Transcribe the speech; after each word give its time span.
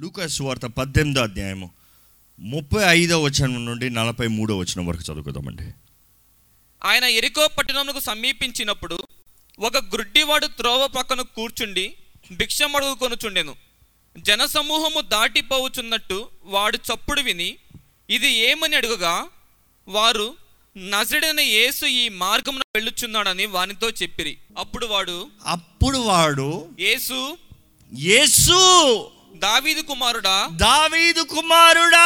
లూకాస్ 0.00 0.42
వార్త 0.42 0.66
పద్దెనిమిదో 0.66 1.20
అధ్యాయము. 1.20 1.70
ముప్పై 2.38 2.82
ఐదో 2.88 3.22
వచనం 3.22 3.64
నుండి 3.64 3.90
నలభై 3.90 4.26
మూడో 4.26 4.58
వచనం 4.58 4.86
వరకు 4.86 5.02
చదువుకుందామండి. 5.02 5.64
ఆయన 6.84 7.04
ఎరికో 7.04 7.48
పట్టణమునకు 7.48 8.00
సమీపించినప్పుడు 8.00 8.98
ఒక 9.58 9.76
గ్రుడ్డివాడు 9.76 10.46
త్రోవ 10.46 10.86
పక్కన 10.86 11.20
కూర్చుండి 11.20 11.94
భిక్షమడుగు 12.32 12.94
కొనుచుండెను 12.94 13.54
జనసమూహము 14.18 15.00
దాటిపోవుచున్నట్టు 15.00 16.28
వాడు 16.44 16.76
చప్పుడు 16.76 17.20
విని 17.20 17.58
ఇది 18.10 18.28
ఏమని 18.28 18.76
అడుగుగా 18.76 19.26
వారు 19.88 20.36
నజడైన 20.78 21.40
యేసు 21.40 21.86
ఈ 21.86 22.08
మార్గమున 22.08 22.62
వెళ్ళుచున్నాడని 22.74 23.46
వానితో 23.46 23.90
చెప్పిరి. 23.90 24.38
అప్పుడు 24.58 24.86
వాడు 24.86 25.30
అప్పుడు 25.46 25.98
వాడు 25.98 26.68
యేసు 26.80 27.38
యేసు! 27.94 28.60
దావీదు 29.38 29.80
కుమారుడా 29.80 30.48
దావీదు 30.52 31.22
కుమారుడా 31.22 32.04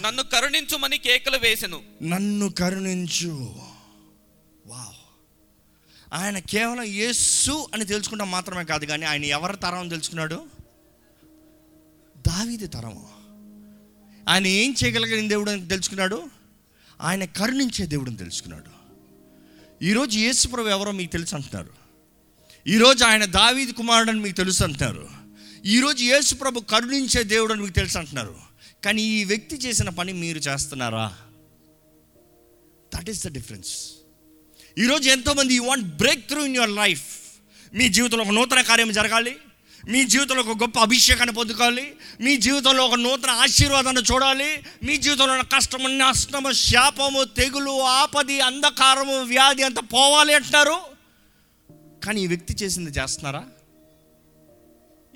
నన్ను 0.00 0.22
కరుణించుమని 0.22 0.98
కేకలు 0.98 1.38
వేసెను. 1.38 1.82
నన్ను 2.02 2.50
కరుణించు. 2.50 3.54
వావ్. 4.66 4.94
ఆయన 6.14 6.38
కేవలం 6.38 6.82
యేసు 6.82 7.66
అని 7.74 7.84
తెలుసుకుంటాం 7.84 8.30
మాత్రమే 8.30 8.64
కాదు 8.64 8.84
కానీ 8.84 9.06
ఆయన 9.06 9.24
ఎవరి 9.24 9.56
తరం 9.56 9.88
తెలుసుకున్నాడు? 9.88 10.44
దావీది 12.28 12.66
తరం 12.66 13.04
ఆయన 14.28 14.46
ఏం 14.46 14.74
చేయగలిగిన 14.84 15.28
దేవుడు 15.28 15.50
అని 15.50 15.68
తెలుసుకున్నాడు? 15.68 16.30
ఆయన 17.00 17.24
కరుణించే 17.24 17.86
దేవుడు 17.86 18.08
అని 18.08 18.18
తెలుసుకున్నాడు. 18.18 18.76
ఈరోజు 19.84 20.18
యేసుప్రభు 20.18 20.68
ఎవరో 20.68 20.92
మీకు 20.92 21.12
తెలుసు 21.12 21.34
అంటున్నారు. 21.34 21.70
ఈరోజు 22.66 23.04
ఆయన 23.04 23.24
దావీది 23.24 23.72
కుమారుడు 23.72 24.10
అని 24.10 24.20
మీకు 24.20 24.36
తెలుసు 24.36 24.64
అంటున్నారు. 24.64 25.25
ఈరోజు 25.66 26.04
యేసుప్రభు 26.04 26.60
కరుణించే 26.60 27.22
దేవుడు 27.22 27.52
అని 27.52 27.62
మీకు 27.62 27.74
తెలుసు 27.74 27.98
అంటున్నారు. 27.98 28.36
కానీ 28.84 29.02
ఈ 29.02 29.24
వ్యక్తి 29.24 29.56
చేసిన 29.56 29.88
పని 29.88 30.12
మీరు 30.12 30.38
చేస్తున్నారా? 30.38 31.16
దట్ 32.94 33.10
ఈస్ 33.10 33.26
ద 33.26 33.32
డిఫరెన్స్ 33.32 33.90
ఈరోజు 34.78 35.08
ఎంతోమంది 35.08 35.54
you 35.54 35.64
want 35.64 35.84
breakthrough 36.28 36.44
in 36.44 36.56
your 36.56 36.70
life 36.70 37.04
మీ 37.74 37.88
జీవితంలో 37.88 38.24
ఒక 38.24 38.30
నూతన 38.30 38.60
కార్యం 38.60 38.92
జరగాలి. 38.92 39.36
మీ 39.88 40.04
జీవితంలో 40.04 40.42
ఒక 40.42 40.62
గొప్ప 40.62 40.78
అభిషేకాన్ని 40.78 41.34
పొందుకోవాలి. 41.34 41.94
మీ 42.20 42.36
జీవితంలో 42.36 42.86
ఒక 42.86 42.94
నూతన 42.94 43.30
ఆశీర్వాదాన్ని 43.30 44.02
చూడాలి. 44.02 44.62
మీ 44.84 44.96
జీవితంలో 44.96 45.32
ఉన్న 45.32 45.44
కష్టము 45.56 45.88
నష్టము 45.88 46.52
శాపము 46.52 47.24
తెగులు 47.24 47.80
ఆపది 47.80 48.40
అంధకారము 48.40 49.22
వ్యాధి 49.22 49.62
అంతా 49.62 49.80
పోవాలి 49.80 50.34
అంటున్నారు. 50.34 50.78
కానీ 52.04 52.20
ఈ 52.20 52.26
వ్యక్తి 52.26 52.64
చేసింది 52.64 52.90
చేస్తున్నారా? 52.90 53.44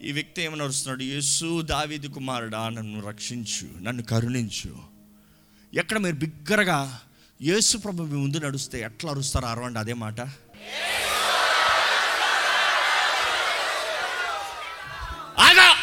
ఈ 0.03 0.12
వ్యక్తి 0.12 0.43
ఏమని 0.43 0.62
అరుస్తున్నాడు 0.62 1.03
యేసు 1.03 1.62
దావీది 1.62 2.09
కుమారుడా 2.09 2.69
నన్ను 2.69 3.06
రక్షించు 3.06 3.79
నన్ను 3.83 4.03
కరుణించు. 4.03 4.77
ఎక్కడ 5.75 5.98
మీరు 5.98 6.17
బిగ్గరగా 6.17 7.01
యేసు 7.43 7.79
ప్రభు 7.79 8.03
మీ 8.03 8.17
ముందు 8.17 8.39
నడుస్తే 8.39 8.81
ఎట్లా 8.81 9.11
అరుస్తారో 9.11 9.48
అరవండి 9.48 9.78
అదే 9.78 9.93
మాట. 9.93 10.21
ఆగా! 15.41 15.77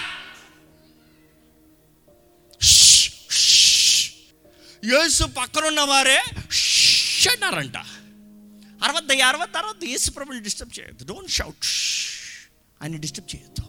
ష్, 2.61 3.09
యేసు 4.85 5.23
పక్కనున్న 5.23 5.81
వారే 5.81 6.17
అన్నారంట. 7.27 7.77
అరవద్ద 8.83 9.11
అరవద్ద 9.11 9.57
అరవద్దు. 9.57 9.85
యేసు 9.85 10.11
ప్రభుని 10.11 10.43
డిస్టర్బ్ 10.43 10.79
చేయొద్దు. 10.79 11.05
డోంట్ 11.05 11.31
షౌట్ 11.31 11.65
ఆయన 12.83 12.97
డిస్టర్బ్ 12.97 13.35
చేయొద్దు. 13.35 13.66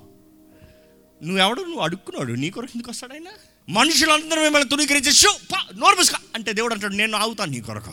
నువ్వెవడు 1.23 1.63
నువ్వు 1.63 1.81
అడుక్కున్నాడు. 1.81 2.33
నీ 2.33 2.51
కొరకు 2.51 2.73
ఎందుకు 2.75 2.91
వస్తాడు 2.91 3.13
ఆయన? 3.13 3.29
మనుషులందరూ 3.69 4.43
మిమ్మల్ని 4.43 4.69
తుణీకరించి 4.69 5.13
షూ 5.13 5.33
పా 5.53 5.67
నోరుమూసుకో 5.77 6.17
అంటే 6.35 6.53
దేవుడు 6.53 6.75
అంటాడు 6.75 6.95
నేను 6.95 7.17
ఆగుతాను 7.17 7.51
నీ 7.51 7.61
కొరకు. 7.61 7.93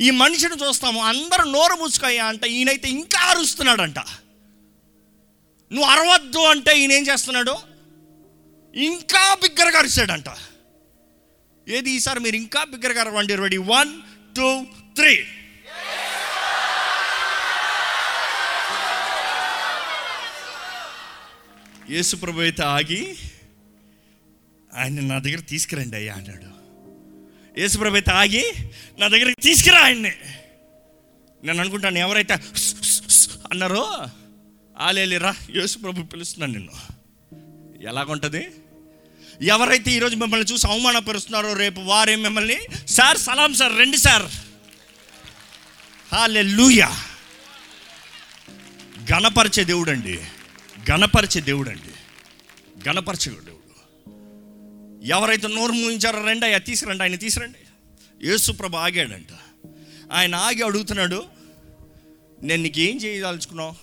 ఈ 0.00 0.10
మనిషిని 0.10 0.68
చూస్తాము 0.68 1.04
అందరూ 1.04 1.44
నోరు 1.44 1.74
మూసుకోయా 1.74 2.24
అంటే 2.24 2.48
ఈయనైతే 2.48 2.88
ఇంకా 2.88 3.20
అరుస్తున్నాడంట. 3.20 3.98
నువ్వు 5.72 5.84
అరవద్దు 5.84 6.38
అంటే 6.38 6.78
ఈయన 6.78 6.92
ఏం 6.92 7.06
చేస్తున్నాడు? 7.06 7.56
ఇంకా 8.74 9.34
బిగ్గరగా 9.34 9.78
అరిచాడంట 9.78 10.24
ఏది 11.68 11.90
ఈసారి 11.90 12.20
మీరు 12.20 12.36
ఇంకా 12.36 12.64
బిగ్గరగా 12.64 13.00
అరవండి? 13.00 13.34
రెడీ? 13.34 13.56
One 13.56 14.02
two 14.36 14.66
three. 14.94 15.24
యేసుప్రభు 21.90 22.40
అయితే 22.40 22.62
ఆగి 22.62 23.18
ఆయన 24.74 25.00
నా 25.00 25.18
దగ్గర 25.18 25.40
తీసుకురండి 25.40 25.96
అయ్యా 25.96 26.14
అన్నాడు. 26.14 26.48
యేసుప్రభు 27.58 27.94
అయితే 27.94 28.10
ఆగి 28.10 28.44
నా 28.98 29.08
దగ్గరికి 29.08 29.40
తీసుకురా 29.40 29.80
ఆయన్ని. 29.80 30.12
నేను 31.44 31.60
అనుకుంటాను 31.60 31.98
ఎవరైతే 31.98 32.34
అన్నారో 33.52 34.08
ఆలేలిరా 34.78 35.34
యేసుప్రభు 35.56 36.02
పిలుస్తున్నాను 36.02 36.52
నిన్ను. 36.52 36.72
ఎలాగుంటుంది? 37.82 38.48
ఎవరైతే 39.42 39.90
ఈరోజు 39.90 40.16
మిమ్మల్ని 40.16 40.46
చూసి 40.46 40.66
అవమానపరుస్తున్నారో 40.66 41.52
రేపు 41.52 41.80
వారే 41.80 42.16
మిమ్మల్ని 42.16 42.58
సార్ 42.86 43.18
సలాం 43.18 43.54
సార్ 43.54 43.78
రండి 43.78 43.96
సార్. 43.96 44.26
హాలే 46.12 46.42
లూయా 46.42 46.96
గణపరిచే 49.12 49.64
దేవుడు 49.64 49.90
అండి 49.90 50.18
గణపరిచే 50.90 51.40
దేవుడు 51.40 51.70
అండి 51.70 51.92
గణపరిచే 52.88 53.32
దేవుడు. 53.32 53.52
ఎవరైతే 55.06 55.48
నోరు 55.48 55.72
మూయించారో 55.72 56.24
రండి 56.24 56.44
అయ్యా 56.46 56.58
తీసుకురండి 56.58 57.02
ఆయన 57.02 57.14
తీసుకురండి 57.14 57.58
యేసుప్రభు 58.28 58.76
ఆగాడంట. 58.76 59.26
ఆయన 60.12 60.34
ఆగి 60.34 60.62
అడుగుతున్నాడు 60.62 61.24
నేను 62.42 62.62
నీకు 62.62 62.80
ఏం 62.80 62.96
చేయదలుచుకున్నావు? 62.96 63.74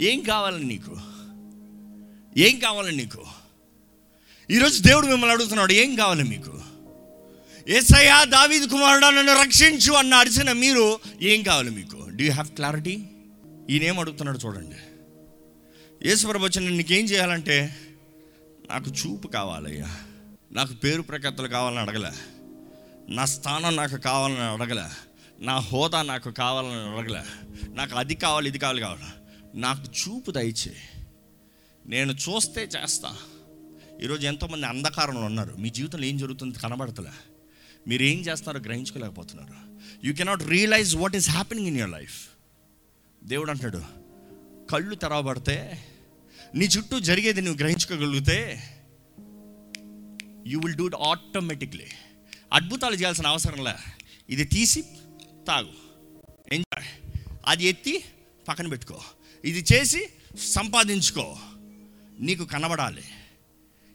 ఏం 0.00 0.20
కావాలి 0.20 0.64
నీకు? 0.64 0.96
ఏం 2.36 2.58
కావాలి 2.58 2.96
నీకు? 2.96 3.24
ఈరోజు 4.50 4.82
దేవుడు 4.82 5.06
మిమ్మల్ని 5.06 5.34
అడుగుతున్నాడు 5.34 5.72
ఏం 5.72 5.94
కావాలి 5.94 6.22
మీకు? 6.22 6.60
ఏసయ్యా 7.68 8.24
దావీద్ 8.24 8.70
కుమారుడా 8.70 9.10
నన్ను 9.10 9.42
రక్షించు 9.42 9.92
అన్న 9.92 10.14
అడిచిన 10.14 10.52
మీరు 10.52 11.00
ఏం 11.22 11.42
కావాలి 11.42 11.70
మీకు? 11.70 12.08
డూ 12.16 12.24
హ్యావ్ 12.24 12.48
క్లారిటీ 12.48 13.02
ఈయనేం 13.70 13.98
అడుగుతున్నాడు 13.98 14.38
చూడండి. 14.38 14.76
యేసుప్రభు 16.06 16.44
వచ్చిన 16.44 16.68
నీకేం 16.68 17.04
చేయాలంటే 17.04 17.76
నాకు 18.70 18.90
చూపు 18.90 19.28
కావాలయ్యా. 19.28 20.00
నాకు 20.52 20.74
పేరు 20.74 21.02
ప్రఖ్యాతలు 21.02 21.48
కావాలని 21.48 21.80
అడగలే. 21.80 22.10
నా 23.08 23.24
స్థానం 23.24 23.76
నాకు 23.76 23.96
కావాలని 23.96 24.40
అడగలే. 24.40 24.88
నా 25.40 25.58
హోదా 25.58 26.02
నాకు 26.02 26.30
కావాలని 26.30 26.72
అడగలే. 26.72 27.22
నాకు 27.74 27.96
అది 27.96 28.14
కావాలి 28.14 28.48
ఇది 28.48 28.58
కావాలి 28.58 28.80
కావాలి. 28.80 29.02
నాకు 29.60 29.84
చూపు 29.84 30.30
దయచే. 30.30 30.76
నేను 31.86 32.12
చూస్తే 32.12 32.62
చేస్తా. 32.62 33.16
ఈరోజు 34.02 34.26
ఎంతోమంది 34.26 34.66
అంధకారంలో 34.66 35.20
ఉన్నారు. 35.20 35.54
మీ 35.58 35.70
జీవితంలో 35.70 36.04
ఏం 36.04 36.18
జరుగుతుంది 36.18 36.58
కనబడతలే. 36.58 37.10
మీరు 37.88 38.02
ఏం 38.02 38.18
చేస్తారో 38.20 38.60
గ్రహించుకోలేకపోతున్నారు. 38.60 39.54
You 40.06 40.14
cannot 40.14 40.42
realize 40.42 40.96
what 40.96 41.16
is 41.16 41.30
happening 41.30 41.68
in 41.68 41.76
your 41.76 41.92
life 41.92 42.28
దేవుడు 43.24 43.50
అంటాడు 43.50 44.07
కళ్ళు 44.70 44.94
తెరవబడితే 44.94 45.84
నీ 46.54 46.64
చుట్టూ 46.64 47.00
జరిగేది 47.00 47.40
నువ్వు 47.40 47.58
గ్రహించుకోగలిగితే 47.58 48.62
you 50.46 50.60
will 50.60 50.74
do 50.74 50.86
it 50.86 50.94
automatically 50.94 51.86
అద్భుతాలు 52.52 52.94
చేయాల్సిన 52.94 53.26
అవసరంలే 53.26 53.74
ఇది 54.30 54.44
తీసి 54.44 54.82
తాగు. 55.48 55.88
ఎంజాయ్ 56.52 56.88
అది 57.46 57.64
ఎత్తి 57.64 58.04
పక్కన 58.48 58.68
పెట్టుకో. 58.68 59.00
ఇది 59.44 59.64
చేసి 59.72 60.08
సంపాదించుకో. 60.38 61.36
నీకు 62.20 62.44
కనబడాలి. 62.44 63.02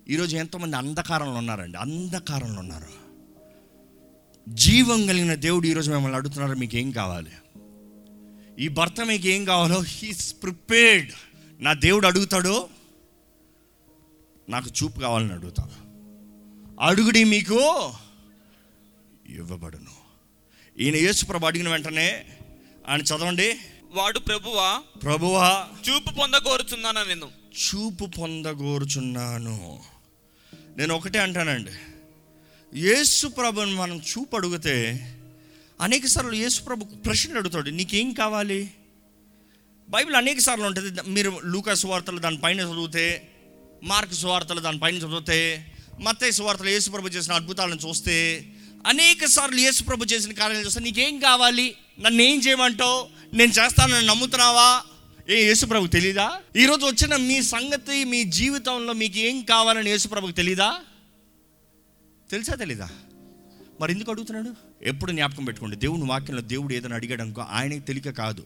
ఈరోజు 0.10 0.38
ఎంతోమంది 0.38 0.78
అంధకారంలో 0.78 1.34
ఉన్నారండి. 1.34 1.78
అంధకారంలో 1.78 2.60
ఉన్నారు. 2.60 3.04
జీవం 4.50 5.08
కలిగిన 5.08 5.34
దేవుడు 5.34 5.68
ఈరోజు 5.68 5.92
మిమ్మల్ని 5.92 6.18
అడుగుతున్నారు 6.18 6.58
మీకు 6.58 6.76
ఏం 6.76 6.92
కావాలి? 6.92 7.32
ఈ 8.60 8.68
భర్త 8.68 9.02
మీకు 9.02 9.28
ఏం 9.28 9.46
కావాలో 9.46 9.82
హీస్ 9.82 10.36
ప్రిపేర్డ్ 10.44 11.12
నా 11.60 11.74
దేవుడు 11.74 12.08
అడుగుతాడు 12.08 12.70
నాకు 14.50 14.70
చూపు 14.70 15.00
కావాలని 15.00 15.34
అడుగుతాను 15.34 15.84
అడుగుడి 16.82 17.24
మీకు 17.24 17.60
ఇవ్వబడును. 19.30 19.94
ఈయన 20.80 20.96
యేసుప్రభు 20.96 21.46
అడిగిన 21.46 21.70
వెంటనే 21.70 22.26
ఆయన 22.88 23.02
చదవండి. 23.02 23.58
వాడు 23.92 24.20
ప్రభువా 24.20 24.78
ప్రభువా 25.04 25.68
చూపు 25.90 26.14
పొందగోరుచున్నానా 26.14 27.04
నేను 27.04 27.30
చూపు 27.66 28.06
పొందగోరుచున్నాను. 28.06 29.80
నేను 30.78 30.96
ఒకటే 30.96 31.20
అంటానండి. 31.20 31.72
యేసు 32.80 33.28
ప్రభుని 33.28 33.76
మనం 33.76 33.98
చూపు 33.98 34.38
అడిగితే 34.38 34.76
అనేక 35.82 36.06
సార్లు 36.06 36.34
యేసుప్రభు 36.34 36.86
ప్రశ్నలు 36.86 37.38
అడుగుతాడు 37.38 37.70
నీకేం 37.70 38.14
కావాలి? 38.14 38.72
బైబిల్ 39.90 40.16
అనేక 40.16 40.40
సార్లు 40.40 40.66
ఉంటుంది. 40.66 41.02
మీరు 41.08 41.42
లూకాస్ 41.46 41.86
వార్తలు 41.86 42.20
దానిపైన 42.20 42.60
చదివితే 42.60 43.30
మార్క్ 43.84 44.14
సువార్తలు 44.14 44.60
దానిపైన 44.60 44.96
చదివితే 44.96 45.72
మత్తయి 46.00 46.32
సువార్తలు 46.32 46.70
యేసుప్రభు 46.70 47.08
చేసిన 47.08 47.34
అద్భుతాలను 47.34 47.80
చూస్తే 47.88 48.46
అనేక 48.88 49.26
సార్లు 49.26 49.60
యేసుప్రభు 49.60 50.06
చేసిన 50.06 50.34
కార్యాలు 50.34 50.66
చూస్తే 50.66 50.80
నీకేం 50.80 51.20
కావాలి? 51.20 51.76
నన్ను 52.00 52.22
ఏం 52.22 52.40
చేయమంటావు? 52.40 53.08
నేను 53.36 53.52
చేస్తానని 53.52 54.06
నమ్ముతున్నావా? 54.06 54.84
ఏ 55.30 55.44
యేసుప్రభు 55.44 55.88
తెలీదా? 55.88 56.40
ఈరోజు 56.56 56.86
వచ్చిన 56.86 57.16
మీ 57.16 57.42
సంగతి 57.42 58.04
మీ 58.04 58.24
జీవితంలో 58.24 58.94
మీకు 58.94 59.18
ఏం 59.18 59.42
కావాలని 59.42 59.90
యేసుప్రభుకి 59.90 60.34
తెలీదా? 60.34 60.80
తెలుసా 62.32 62.56
తెలీదా? 62.56 62.90
మరి 63.82 63.94
ఎందుకు 63.94 64.12
అడుగుతున్నాడు? 64.12 64.73
ఎప్పుడు 64.84 65.12
జ్ఞాపకం 65.12 65.46
పెట్టుకోండి. 65.46 65.76
దేవుని 65.76 66.04
వాక్యంలో 66.04 66.42
దేవుడు 66.42 66.74
ఏదైనా 66.74 66.96
అడిగాడు 66.96 67.22
అనుకో 67.22 67.42
ఆయనకి 67.42 67.80
తెలియక 67.80 68.10
కాదు. 68.10 68.46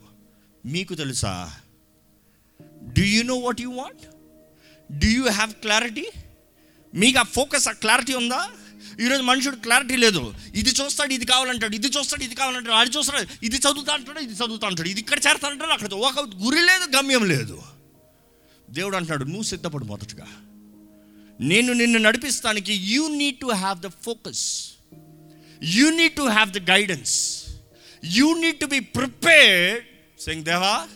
మీకు 0.65 0.93
తెలుసా? 0.93 1.53
Do 2.83 3.03
you 3.03 3.23
know 3.23 3.35
what 3.35 3.61
you 3.61 3.71
want 3.71 4.05
do 4.99 5.07
you 5.07 5.29
have 5.29 5.53
clarity 5.53 6.05
మీకు 6.95 7.19
ఆ 7.19 7.23
ఫోకస్ 7.23 7.67
ఆ 7.67 7.71
క్లారిటీ 7.71 8.13
ఉందా? 8.13 8.49
ఈరోజు 9.01 9.21
మనుషుడు 9.21 9.55
క్లారిటీ 9.55 9.95
లేదు. 9.95 10.33
ఇది 10.55 10.69
చూస్తాడు 10.69 11.13
ఇది 11.13 11.25
కావాలంటాడు. 11.25 11.75
ఇది 11.75 11.87
చూస్తాడు 11.87 12.23
ఇది 12.23 12.35
కావాలంటాడు. 12.35 12.75
అది 12.75 12.89
చూస్తాడు 12.97 13.45
ఇది 13.45 13.57
చదువుతా 13.57 13.93
అంటాడు 13.93 14.19
ఇది 14.19 14.33
చదువుతా 14.33 14.67
అంటాడు. 14.67 14.89
ఇది 14.89 14.99
ఇక్కడ 14.99 15.19
చేరుతా 15.27 15.47
అంటాడు 15.47 15.71
అక్కడ 15.71 15.93
ఒక 15.93 16.19
గురి 16.19 16.61
లేదు 16.61 16.97
గమ్యం 16.97 17.25
లేదు. 17.25 17.61
దేవుడు 18.69 18.95
అంటున్నాడు 18.95 19.23
నువ్వు 19.23 19.43
సిద్ధపడు 19.43 19.85
మొదటగా. 19.85 20.27
నేను 21.41 21.73
నిన్ను 21.73 21.99
నడిపిస్తానికి 21.99 22.73
you 22.73 23.07
need 23.07 23.37
to 23.37 23.45
have 23.45 23.81
the 23.81 23.87
focus 23.87 24.76
you 25.63 25.89
need 25.89 26.13
to 26.13 26.21
have 26.21 26.51
the 26.51 26.69
guidance 26.69 27.43
you 28.05 28.33
need 28.33 28.59
to 28.59 28.65
be 28.65 28.79
prepared 28.79 29.85
సెంగ్ 30.21 30.43
దేవా 30.43 30.87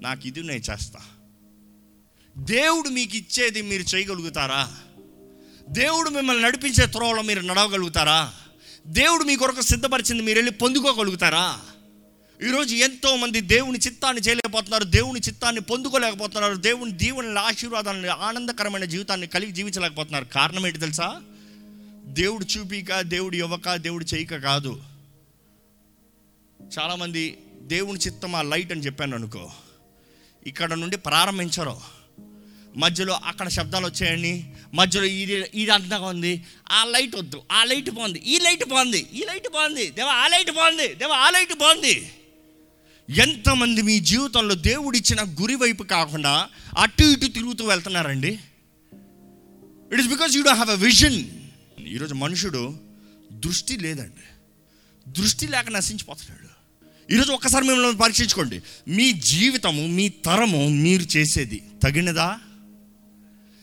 నాకు 0.00 0.26
ఇది 0.26 0.42
నేను 0.42 0.62
చేస్తా. 0.72 1.00
దేవుడు 2.38 2.88
మీకు 2.88 3.16
ఇచ్చేది 3.16 3.62
మీరు 3.62 3.96
చేయగలుగుతారా? 3.96 4.72
దేవుడు 5.68 6.10
మిమ్మల్ని 6.10 6.44
నడిపించే 6.44 6.86
త్రోవలో 6.86 7.22
మీరు 7.22 7.40
నడవగలుగుతారా? 7.40 8.32
దేవుడు 8.86 9.24
మీ 9.24 9.36
కొరకు 9.36 9.60
సిద్ధపరిచింది 9.60 10.22
మీరు 10.22 10.38
వెళ్ళి 10.38 10.52
పొందుకోగలుగుతారా? 10.52 11.60
ఈరోజు 12.48 12.74
ఎంతోమంది 12.74 13.40
దేవుని 13.40 13.78
చిత్తాన్ని 13.78 14.22
చేయలేకపోతున్నారు 14.22 14.84
దేవుని 14.84 15.20
చిత్తాన్ని 15.20 15.60
పొందుకోలేకపోతున్నారు 15.60 16.54
దేవుని 16.54 16.92
దీవుని 16.92 17.38
ఆశీర్వాదాన్ని 17.38 18.08
ఆనందకరమైన 18.08 18.84
జీవితాన్ని 18.84 19.26
కలిగి 19.26 19.52
జీవించలేకపోతున్నారు. 19.52 20.24
కారణం 20.24 20.66
ఏంటి 20.66 20.78
తెలుసా? 20.78 21.22
దేవుడు 22.08 22.44
చూపిక 22.44 23.00
దేవుడు 23.00 23.36
ఇవ్వక 23.36 23.74
దేవుడు 23.74 24.04
చేయక 24.04 24.36
కాదు. 24.36 24.82
చాలామంది 26.78 27.38
దేవుని 27.62 27.98
చిత్తం 27.98 28.36
ఆ 28.36 28.42
లైట్ 28.42 28.72
అని 28.72 28.80
చెప్పాను 28.80 29.14
అనుకో. 29.14 29.50
ఇక్కడ 30.46 30.74
నుండి 30.74 30.96
ప్రారంభించరు. 30.96 31.80
మధ్యలో 32.76 33.20
అక్కడ 33.24 33.48
శబ్దాలు 33.48 33.86
వచ్చాయండి 33.86 34.44
మధ్యలో 34.74 35.04
ఇది 35.04 35.44
ఇది 35.54 35.70
అంతగా 35.70 36.06
ఉంది. 36.06 36.44
ఆ 36.72 36.84
లైట్ 36.84 37.16
వద్దు. 37.16 37.42
ఆ 37.52 37.64
లైట్ 37.64 37.90
బాగుంది. 37.90 38.18
ఈ 38.18 38.38
లైట్ 38.38 38.68
బాగుంది. 38.68 39.06
ఈ 39.14 39.24
లైట్ 39.32 39.48
బాగుంది. 39.52 39.90
దేవా 39.90 40.12
ఆ 40.12 40.26
లైట్ 40.26 40.50
బాగుంది. 40.50 40.94
దేవా 40.94 41.16
ఆ 41.16 41.30
లైట్ 41.30 41.54
బాగుంది. 41.54 42.10
ఎంతమంది 43.10 43.82
మీ 43.82 43.98
జీవితంలో 43.98 44.54
దేవుడు 44.54 44.96
ఇచ్చిన 44.96 45.22
గురి 45.42 45.54
వైపు 45.54 45.82
కాకుండా 45.82 46.48
అటు 46.78 47.04
ఇటు 47.04 47.26
తిరుగుతూ 47.26 47.64
వెళ్తున్నారండి? 47.64 48.38
It 49.92 50.00
is 50.00 50.08
because 50.08 50.36
you 50.36 50.42
do 50.42 50.52
have 50.52 50.70
a 50.70 50.76
vision 50.76 51.24
ఈరోజు 51.86 52.14
మనుషుడు 52.14 52.80
దృష్టి 53.32 53.76
లేదండి. 53.76 54.22
దృష్టి 55.10 55.46
లేక 55.46 55.70
నశించిపోతున్నాడు. 55.70 56.48
ఈరోజు 57.12 57.32
ఒక్కసారి 57.32 57.64
మిమ్మల్ని 57.64 57.98
పరీక్షించుకోండి. 57.98 58.62
మీ 58.88 59.12
జీవితము 59.12 59.86
మీ 59.86 60.08
తరము 60.08 60.68
మీరు 60.68 61.02
చేసేది 61.02 61.62
తగినదా? 61.82 62.38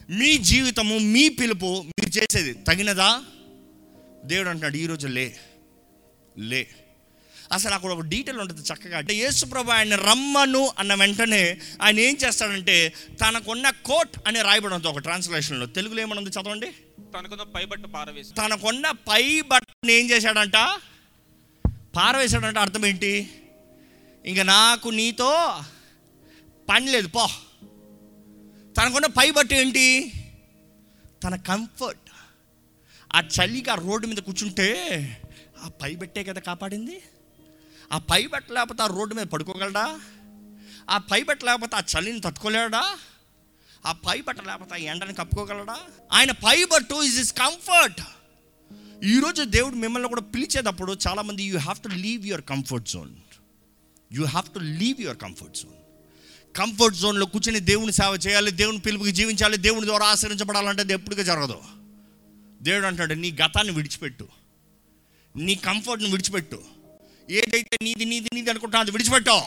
మీ 0.10 0.38
జీవితము 0.38 0.98
మీ 0.98 1.30
పిలుపు 1.30 1.66
మీరు 1.66 2.20
చేసేది 2.20 2.54
తగినదా? 2.54 3.22
దేవుడు 4.25 4.50
అంటున్నాడు 4.50 4.78
ఈరోజు 4.78 5.08
లే. 5.08 5.38
లే. 6.40 6.68
అసలు 7.52 7.74
అక్కడ 7.74 7.92
ఒక 7.92 8.02
డీటెయిల్ 8.02 8.42
ఉంటుంది 8.42 8.62
చక్కగా. 8.62 8.98
అంటే 8.98 9.16
యేసుప్రభు 9.16 9.72
ఆయన 9.72 9.96
రమ్మను 9.96 10.72
అన్న 10.80 10.94
వెంటనే 10.94 11.60
ఆయన 11.81 12.00
ఏం 12.00 12.18
చేస్తాడంటే 12.28 12.94
తనకున్న 13.22 13.70
కోట్ 13.70 14.20
అనే 14.28 14.42
రాయబడి 14.42 14.74
ఉంది 14.74 14.88
ఒక 14.88 15.00
ట్రాన్స్లేషన్లో. 15.00 15.66
తెలుగులో 15.66 16.02
ఏమనుంది 16.02 16.30
చదవండి? 16.30 16.68
తనకున్న 17.13 17.44
పైబట్ట 17.44 17.86
పారవేసి 17.86 18.33
తనకున్న 18.33 18.92
పై 18.92 19.42
బట్టను 19.42 19.92
ఏం 19.92 20.10
చేశాడంట? 20.10 20.57
పారవేశాడంట. 21.95 22.57
అర్థం 22.57 22.86
ఏంటి? 22.86 23.30
ఇంకా 24.25 24.44
నాకు 24.44 24.89
నీతో 24.89 25.60
పని 26.69 26.92
లేదు 26.92 27.07
పో. 27.07 27.27
తనకున్న 28.77 29.06
పై 29.06 29.31
బట్ట 29.31 29.54
ఏంటి? 29.54 30.13
తన 31.24 31.36
కంఫర్ట్. 31.36 32.00
ఆ 33.15 33.19
చలికి 33.19 33.69
ఆ 33.69 33.75
రోడ్డు 33.75 34.07
మీద 34.07 34.18
కూర్చుంటే 34.18 34.68
ఆ 35.63 35.68
పై 35.81 35.95
బట్టే 35.95 36.24
కదా 36.24 36.42
కాపాడింది? 36.42 37.01
ఆ 37.92 37.98
పై 37.98 38.27
బట్ట 38.27 38.51
లేకపోతే 38.51 38.83
ఆ 38.83 38.88
రోడ్డు 38.88 39.15
మీద 39.15 39.25
పడుకోగలడా? 39.25 40.00
ఆ 40.89 40.98
పై 40.98 41.24
బట్ట 41.24 41.44
లేకపోతే 41.44 41.75
ఆ 41.75 41.81
చలిని 41.94 42.21
తట్టుకోలేడా? 42.21 42.98
ఆ 43.85 43.91
పై 43.91 44.21
బట్ట 44.21 44.39
లేకపోతే 44.41 44.74
ఆ 44.74 44.77
ఎండని 44.77 45.13
కప్పుకోగలడా? 45.13 45.77
ఆయన 46.12 46.31
పై 46.31 46.63
బట్టు 46.63 47.03
ఇస్ 47.03 47.19
ఇస్ 47.19 47.33
కంఫర్ట్ 47.33 48.01
ఈరోజు 49.06 49.44
దేవుడు 49.44 49.75
మిమ్మల్ని 49.75 50.09
కూడా 50.09 50.21
పిలిచేటప్పుడు 50.21 50.97
చాలామంది 51.07 51.44
you 51.44 51.57
have 51.59 51.77
to 51.77 51.88
leave 51.88 52.27
your 52.27 52.41
comfort 52.41 52.89
zone 52.89 53.15
you 54.13 54.25
have 54.25 54.53
to 54.53 54.59
leave 54.59 55.01
your 55.01 55.18
comfort 55.18 55.57
zone 55.57 55.74
comfort 56.56 56.97
జోన్లో 56.97 57.25
కూర్చొని 57.25 57.59
దేవుని 57.59 57.91
సేవ 57.91 58.19
చేయాలి 58.27 58.51
దేవుని 58.51 58.80
పిలుపుకి 58.80 59.12
జీవించాలి 59.12 59.57
దేవుని 59.57 59.86
ద్వారా 59.86 60.06
ఆశ్రయించబడాలంటే 60.06 60.81
అది 60.81 60.94
ఎప్పటికీ 60.94 61.24
జరగదు. 61.24 61.62
దేవుడు 62.62 62.86
అంటాడు 62.86 63.13
నీ 63.13 63.31
గతాన్ని 63.31 63.74
విడిచిపెట్టు. 63.74 64.27
నీ 65.36 65.56
కంఫర్ట్ని 65.56 66.12
విడిచిపెట్టు. 66.12 66.63
ఏదైతే 67.29 67.77
నీది 67.81 68.06
నీది 68.06 68.29
నీది 68.33 68.50
అనుకుంటా 68.50 68.79
అది 68.79 68.91
విడిచిపెట్టావు 68.91 69.41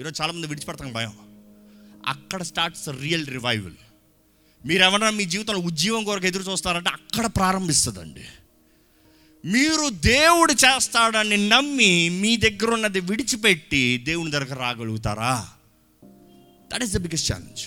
ఈరోజు 0.00 0.22
చాలామంది 0.22 0.46
విడిచిపెడతాం 0.46 0.92
భయం. 0.92 1.23
అక్కడ 2.06 2.42
స్టార్ట్స్ 2.42 2.88
రియల్ 2.88 3.26
రివైవల్ 3.26 3.74
మీరు 4.66 4.82
ఎవరైనా 4.82 5.10
మీ 5.10 5.24
జీవితంలో 5.24 5.60
ఉద్యోగం 5.60 6.04
కొరకు 6.04 6.26
ఎదురు 6.26 6.52
చూస్తారంటే 6.52 6.90
అక్కడ 6.90 7.26
ప్రారంభిస్తుందండి. 7.26 8.24
మీరు 9.44 9.90
దేవుడు 9.90 10.52
చేస్తాడని 10.52 11.48
నమ్మి 11.48 12.08
మీ 12.08 12.36
దగ్గర 12.36 12.70
ఉన్నది 12.70 13.00
విడిచిపెట్టి 13.00 14.00
దేవుని 14.04 14.30
దగ్గర 14.30 14.54
రాగలుగుతారా? 14.54 15.48
That 16.72 16.82
is 16.82 16.92
the 16.92 16.96
biggest 16.96 17.32
challenge 17.32 17.62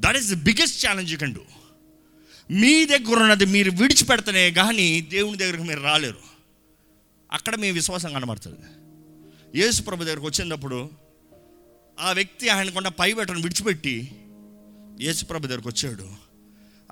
that 0.00 0.16
is 0.16 0.34
the 0.34 0.34
biggest 0.34 0.86
challenge 0.86 1.12
you 1.12 1.18
can 1.18 1.34
do 1.34 1.40
మీ 2.50 2.84
దగ్గర 2.84 3.16
ఉన్నది 3.22 3.46
మీరు 3.46 3.70
విడిచిపెడితేనే 3.70 4.50
కానీ 4.50 5.00
దేవుని 5.00 5.38
దగ్గరకు 5.38 5.62
మీరు 5.62 5.80
రాలేరు. 5.80 6.22
అక్కడ 7.32 7.54
మీ 7.54 7.70
విశ్వాసం 7.70 8.12
కనబడుతుంది. 8.12 8.66
యేసు 9.60 9.82
ప్రభు 9.82 10.04
దగ్గరకు 10.04 10.26
వచ్చినప్పుడు 10.26 10.90
ఆ 12.00 12.12
వ్యక్తి 12.12 12.48
ఆయన 12.48 12.70
కొండ 12.70 12.88
పై 12.88 13.12
బట్టను 13.12 13.40
విడిచిపెట్టి 13.40 14.12
యేసుప్రభు 15.00 15.46
దగ్గరకు 15.46 15.68
వచ్చాడు. 15.68 16.08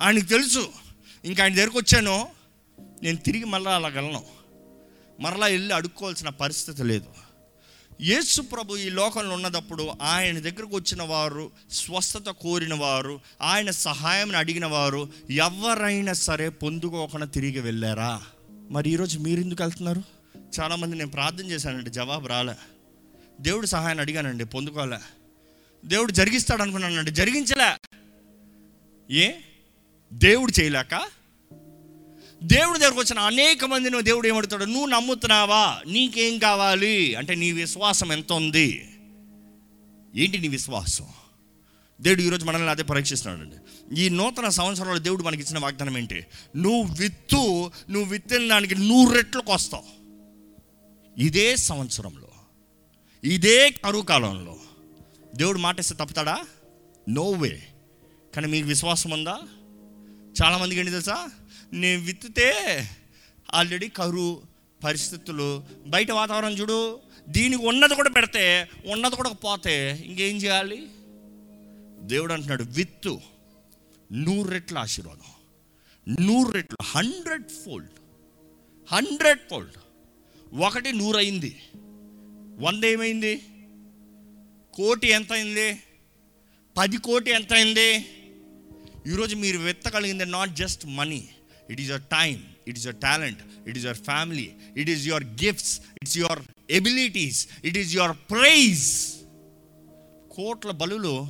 ఆయనకు 0.01 0.25
తెలుసు 0.25 0.69
ఇంకా 1.25 1.43
ఆయన 1.43 1.55
దగ్గరకు 1.55 1.77
వచ్చాను 1.77 2.27
నేను 3.03 3.17
తిరిగి 3.17 3.43
మళ్ళీ 3.43 3.71
అలా 3.71 3.87
గలను 3.87 4.23
మరలా 5.19 5.47
వెళ్ళి 5.47 5.75
అడుక్కోవాల్సిన 5.75 6.29
పరిస్థితి 6.29 6.83
లేదు. 6.83 7.05
యేసు 8.01 8.41
ప్రభు 8.41 8.77
ఈ 8.77 8.89
లోకంలో 8.89 9.35
ఉన్నదప్పుడు 9.35 9.91
ఆయన 10.01 10.39
దగ్గరకు 10.39 10.75
వచ్చిన 10.75 11.03
వారు 11.03 11.51
స్వస్థత 11.71 12.29
కోరిన 12.29 12.73
వారు 12.73 13.19
ఆయన 13.41 13.71
సహాయం 13.71 14.35
అడిగిన 14.35 14.65
వారు 14.65 15.09
ఎవరైనా 15.29 16.13
సరే 16.13 16.49
పొందుకోకుండా 16.49 17.25
తిరిగి 17.25 17.59
వెళ్ళారా? 17.59 18.21
మరి 18.49 18.89
ఈరోజు 18.89 19.19
మీరు 19.19 19.41
ఎందుకు 19.41 19.63
వెళ్తున్నారు? 19.63 20.03
చాలామంది 20.59 20.97
నేను 20.97 21.11
ప్రార్థన 21.11 21.45
చేశానంటే 21.45 21.89
జవాబు 21.89 22.27
రాలే. 22.27 22.53
దేవుడు 23.41 23.65
సహాయాన్ని 23.65 24.01
అడిగానండి 24.01 24.45
పొందుకోలే 24.45 24.97
దేవుడు 25.85 26.11
జరిగిస్తాడు 26.11 26.61
అనుకున్నానండి 26.61 27.11
జరిగించలే. 27.11 27.77
ఏ? 29.11 29.31
దేవుడు 30.13 30.61
చేయలేక? 30.61 31.01
దేవుడి 32.43 32.79
దగ్గరకు 32.79 32.99
వచ్చిన 32.99 33.19
అనేక 33.19 33.65
మందిని 33.65 34.01
దేవుడు 34.01 34.27
ఏమడుతాడు 34.27 34.65
నువ్వు 34.65 34.85
నమ్ముతున్నావా? 34.85 35.81
నీకేం 35.87 36.39
కావాలి? 36.39 37.15
అంటే 37.15 37.35
నీ 37.35 37.51
విశ్వాసం 37.51 38.11
ఎంత 38.11 38.31
ఉంది? 38.31 38.89
ఏంటి 40.15 40.37
నీ 40.37 40.47
విశ్వాసం? 40.47 41.05
దేవుడు 42.01 42.21
ఈరోజు 42.21 42.45
మనల్ని 42.45 42.69
అదే 42.69 42.83
పరీక్షిస్తున్నాడండి. 42.83 43.55
ఈ 44.01 44.09
నూతన 44.09 44.49
సంవత్సరంలో 44.49 44.97
దేవుడు 44.97 45.23
మనకి 45.23 45.41
ఇచ్చిన 45.41 45.59
వాగ్దానం 45.59 45.97
ఏంటి? 45.97 46.25
నువ్వు 46.55 46.95
విత్తు 46.95 47.71
నువ్వు 47.89 48.03
విత్తిన 48.03 48.49
దానికి 48.49 48.75
నూరు 48.75 49.15
రెట్లకు 49.15 49.53
వస్తావు 49.53 49.83
ఇదే 51.17 51.55
సంవత్సరంలో. 51.55 52.26
ఇదే 53.23 53.69
కరువు 53.69 54.01
కాలంలో. 54.01 54.57
దేవుడు 55.35 55.57
మాటేస్తే 55.57 55.95
తప్పుతాడా? 55.95 56.45
నో 57.09 57.29
వే 57.29 57.67
కానీ 58.35 58.47
మీకు 58.47 58.67
విశ్వాసం 58.67 59.11
ఉందా? 59.11 59.39
చాలామందికి 60.41 60.79
ఏంటి 60.79 60.91
తెలుసా? 60.91 61.29
నేను 61.73 62.01
విత్తితే 62.01 62.49
ఆల్రెడీ 63.53 63.87
కరువు 63.87 64.41
పరిస్థితులు 64.83 65.63
బయట 65.87 66.11
వాతావరణం 66.11 66.53
చూడు 66.53 66.99
దీనికి 67.29 67.65
ఉన్నది 67.65 67.95
కూడా 67.95 68.09
పెడితే 68.09 68.69
ఉన్నది 68.85 69.15
కూడా 69.15 69.29
పోతే 69.29 70.03
ఇంకేం 70.05 70.35
చేయాలి? 70.37 70.87
దేవుడు 71.99 72.33
అంటున్నాడు 72.33 72.63
విత్తు 72.63 73.21
నూరు 74.11 74.49
రెట్ల 74.49 74.77
ఆశీర్వాదం 74.77 75.31
నూరు 76.25 76.51
రెట్లు 76.51 76.77
హండ్రెడ్ 76.83 77.49
ఫోల్డ్ 77.49 77.89
హండ్రెడ్ 78.93 79.39
ఫోల్డ్ 79.49 79.77
ఒకటి 80.55 80.93
నూరు 80.93 81.17
అయింది 81.17 81.59
వంద 82.59 82.83
ఏమైంది 82.83 83.35
కోటి 84.73 85.07
ఎంత 85.07 85.33
అయింది 85.33 85.83
పది 86.77 86.97
కోటి 86.97 87.31
ఎంత 87.31 87.53
అయింది 87.53 87.89
ఈరోజు 89.07 89.35
మీరు 89.35 89.57
వెత్తగలిగింది 89.57 90.25
not 90.25 90.55
just 90.55 90.85
money 90.85 91.29
it 91.69 91.81
is 91.81 91.89
your 91.89 92.03
time 92.03 92.43
it 92.67 92.77
is 92.77 92.87
your 92.87 93.01
talent 93.01 93.69
it 93.69 93.77
is 93.77 93.85
your 93.85 93.97
family 93.97 94.51
it 94.77 94.89
is 94.89 95.07
your 95.07 95.23
gifts 95.23 95.79
it's 95.79 96.17
your 96.17 96.41
abilities 96.69 97.47
it 97.63 97.77
is 97.77 97.95
your 97.95 98.17
praise 98.31 99.07
కోట్ల 100.31 100.71
బలులు 100.71 101.27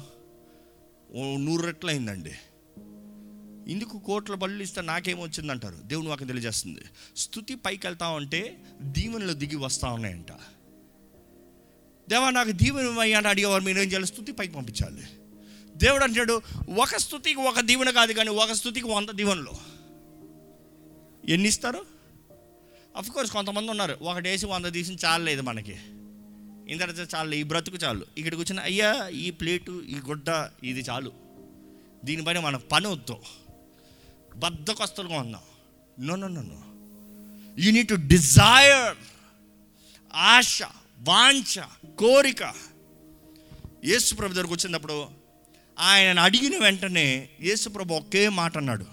నూరు 1.38 1.66
రెట్లు 1.66 1.90
అయిందండి. 1.90 2.34
ఇందుకు 3.72 4.00
కోట్ల 4.00 4.36
బళ్ళు 4.36 4.64
ఇస్తే 4.64 4.82
నాకేమొచ్చిందంటారు 4.82 5.76
దేవుడు 5.76 6.08
నాకు 6.08 6.24
తెలియజేస్తుంది. 6.24 6.82
స్థుతి 7.18 7.56
పైకి 7.56 7.88
వెళ్తా 7.88 8.08
ఉంటే 8.08 8.58
దీవెనలు 8.82 9.34
దిగి 9.34 9.56
వస్తూ 9.56 9.88
ఉన్నాయంట. 9.88 10.32
దేవా 12.10 12.30
నాకు 12.30 12.52
దీవెన 12.52 13.18
అని 13.18 13.28
అడిగేవారు 13.28 13.64
మీరు 13.64 13.80
ఏం 13.80 13.88
చేయాలి? 13.88 14.08
స్థుతి 14.08 14.32
పైకి 14.32 14.54
పంపించాలి. 14.54 15.04
దేవుడు 15.78 16.04
అంటాడు 16.04 16.42
ఒక 16.78 16.96
స్థుతికి 16.98 17.40
ఒక 17.40 17.60
దీవెన 17.60 17.90
కాదు 17.90 18.14
కానీ 18.14 18.30
ఒక 18.30 18.52
స్థుతికి 18.52 18.88
వంద 18.88 19.10
దీవెనలు. 19.10 19.54
ఎన్ని 21.30 21.50
ఇస్తారు 21.50 21.86
కోర్స్ 23.14 23.32
కొంతమంది 23.32 23.70
ఉన్నారు. 23.70 23.98
ఒకటి 24.02 24.30
వేసి 24.30 24.46
వంద 24.46 24.74
తీసి 24.74 24.98
చాలలేదు 25.06 25.42
మనకి. 25.42 25.76
ఇంత 26.72 26.82
చాలు 27.16 27.36
ఈ 27.36 27.44
బ్రతుకు 27.44 27.78
చాలు. 27.78 28.06
ఇక్కడికి 28.18 28.42
వచ్చిన 28.42 28.60
అయ్యా 28.60 29.08
ఈ 29.08 29.30
ప్లేటు 29.30 29.84
ఈ 29.90 29.96
గుడ్డ 30.08 30.50
ఇది 30.64 30.80
చాలు. 30.80 31.12
దీనిపైన 32.06 32.40
మన 32.40 32.56
పని 32.56 32.88
వద్దు. 32.88 33.16
బద్దకొస్తలుగా 34.36 35.20
ఉందాం 35.20 35.42
no 36.00 36.16
no 36.16 36.28
no 36.28 36.42
no 36.42 36.60
you 37.62 37.72
need 37.72 37.88
to 37.88 37.96
desire 37.96 38.98
ఆశ. 40.16 40.60
వాంఛ 41.00 41.60
కోరిక. 42.00 42.54
యేసుప్రభు 43.86 44.34
దగ్గరకు 44.34 44.54
వచ్చినప్పుడు 44.54 45.06
ఆయన 45.80 46.20
అడిగిన 46.20 46.64
వెంటనే 46.64 47.30
యేసుప్రభు 47.42 47.94
ఒకే 47.94 48.30
మాట 48.30 48.58
అన్నాడు. 48.58 48.86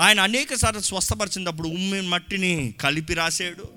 ఆయన 0.00 0.20
అనేక 0.20 0.54
సార్లు 0.54 0.80
స్వస్థపరిచినప్పుడు 0.80 1.68
ఉమ్మి 1.68 2.00
మట్టిని 2.00 2.74
కలిపి 2.80 3.14
రాశాడు. 3.14 3.68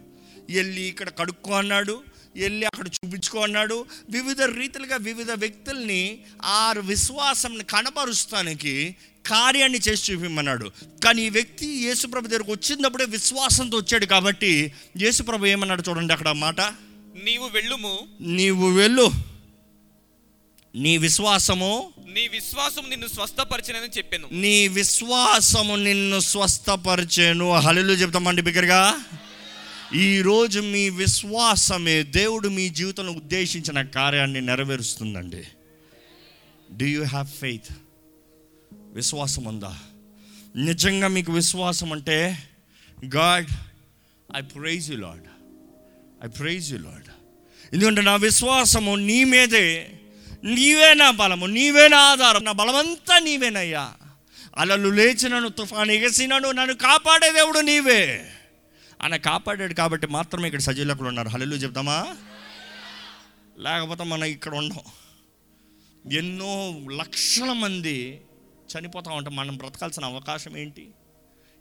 వెళ్ళి 0.50 0.82
ఇక్కడ 0.82 1.10
కడుక్కో 1.10 1.54
అన్నాడు. 1.54 2.04
వెళ్ళి 2.36 2.66
అక్కడ 2.66 2.88
చూపించుకో 2.88 3.40
అన్నాడు. 3.40 3.86
వివిధ 4.10 4.42
రీతిలుగా 4.42 4.96
వివిధ 4.96 5.32
వ్యక్తుల్ని 5.32 6.20
ఆ 6.44 6.74
విశ్వాసంని 6.80 7.64
కనపరుస్తానికి 7.64 8.96
కార్యాన్ని 9.26 9.80
చేసి 9.90 10.14
చూపిమ్మన్నాడు 10.14 10.72
కానీ 11.04 11.26
ఈ 11.26 11.30
వ్యక్తి 11.30 11.68
యేసుప్రభు 11.68 12.28
దగ్గరకు 12.28 12.52
వచ్చినప్పుడే 12.52 13.06
విశ్వాసంతో 13.06 13.78
వచ్చాడు 13.78 14.06
కాబట్టి 14.06 14.74
యేసుప్రభు 14.98 15.46
ఏమన్నాడు 15.46 15.84
చూడండి 15.90 16.14
అక్కడ 16.14 16.32
మాట? 16.32 16.62
నీవు 17.16 17.48
వెళ్ళుము. 17.48 18.00
నీవు 18.22 18.72
వెళ్ళు. 18.72 19.12
నీ 20.76 20.98
విశ్వాసము 20.98 21.94
నీ 22.14 22.28
విశ్వాసం 22.28 22.90
నిన్ను 22.90 23.08
స్వస్థపరిచినని 23.08 23.98
చెప్పాను. 23.98 24.30
నీ 24.32 24.68
విశ్వాసము 24.68 25.76
నిన్ను 25.76 26.20
స్వస్థపరిచేను. 26.20 27.54
హల్లు 27.54 27.94
చెప్తామండి 27.94 28.42
బిగ్గరగా. 28.42 29.06
ఈరోజు 29.96 30.60
మీ 30.60 30.90
విశ్వాసమే 30.90 32.04
దేవుడు 32.04 32.50
మీ 32.50 32.70
జీవితంలో 32.70 33.12
ఉద్దేశించిన 33.12 33.82
కార్యాన్ని 33.82 34.42
నెరవేరుస్తుందండి. 34.42 35.44
డూ 36.78 36.86
యూ 36.86 37.04
హ్యావ్ 37.04 37.28
ఫెయిత్ 37.28 37.74
విశ్వాసం 38.94 39.44
ఉందా? 39.44 39.80
నిజంగా 40.56 41.08
మీకు 41.08 41.32
విశ్వాసం 41.32 41.94
అంటే 41.94 42.38
God 43.16 43.48
I 44.38 44.42
praise 44.42 44.92
you 44.92 44.98
Lord 44.98 45.33
I 46.26 46.28
praise 46.28 46.74
you 46.74 46.78
Lord 46.78 47.10
ఎందుకంటే 47.74 48.02
నా 48.02 48.16
విశ్వాసము 48.16 48.96
నీ 48.96 49.24
మీదే 49.24 50.00
నీవే 50.44 50.94
నా 50.94 51.12
బలము 51.12 51.46
నీవే 51.46 51.88
నా 51.88 51.98
ఆధారం 51.98 52.44
నా 52.44 52.52
బలమంతా 52.52 53.20
నీవేనయ్యా. 53.20 53.94
అలలు 54.58 54.90
లేచినను 54.90 55.50
తుఫాను 55.50 55.92
ఎగసినను 55.92 56.52
నన్ను 56.52 56.74
కాపాడే 56.76 57.32
దేవుడు 57.32 57.60
నీవే. 57.60 58.32
ఆయన 59.04 59.16
కాపాడాడు 59.16 59.74
కాబట్టి 59.74 60.08
మాత్రమే 60.08 60.46
ఇక్కడ 60.46 60.60
సజీలకులు 60.60 61.08
ఉన్నారు. 61.08 61.30
హలలు 61.30 61.56
చెప్తామా 61.56 62.18
లేకపోతే 63.60 64.04
మనం 64.04 64.26
ఇక్కడ 64.26 64.56
ఉండం. 64.56 64.80
ఎన్నో 66.12 66.80
లక్షల 66.96 67.54
మంది 67.54 68.22
చనిపోతా 68.72 69.12
ఉంటాం. 69.12 69.36
మనం 69.36 69.58
బ్రతకాల్సిన 69.58 70.06
అవకాశం 70.06 70.58
ఏంటి? 70.58 70.88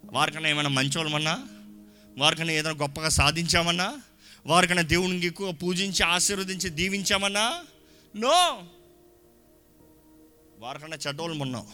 వారికన్నా 0.05 0.49
ఏమైనా 0.49 0.69
మంచోళ్ళమన్నా? 0.69 1.45
వారికన్నా 2.19 2.53
ఏదైనా 2.53 2.79
గొప్పగా 2.79 3.09
సాధించామన్నా? 3.09 3.95
వారికన్నా 4.47 4.83
దేవునికి 4.83 5.27
ఎక్కువ 5.27 5.53
పూజించి 5.53 6.03
ఆశీర్వదించి 6.03 6.71
దీవించామన్నా? 6.71 7.63
నో. 8.17 8.63
వారికన్నా 10.59 10.97
చెడ్డోళ్ళు 11.07 11.43
ఉన్నాం. 11.43 11.67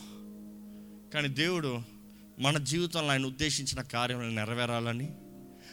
కానీ 1.15 1.29
దేవుడు 1.29 1.79
మన 2.39 2.59
జీవితంలో 2.59 3.13
ఆయన 3.13 3.27
ఉద్దేశించిన 3.27 3.83
కార్యములు 3.83 4.27
నెరవేరాలని 4.27 5.09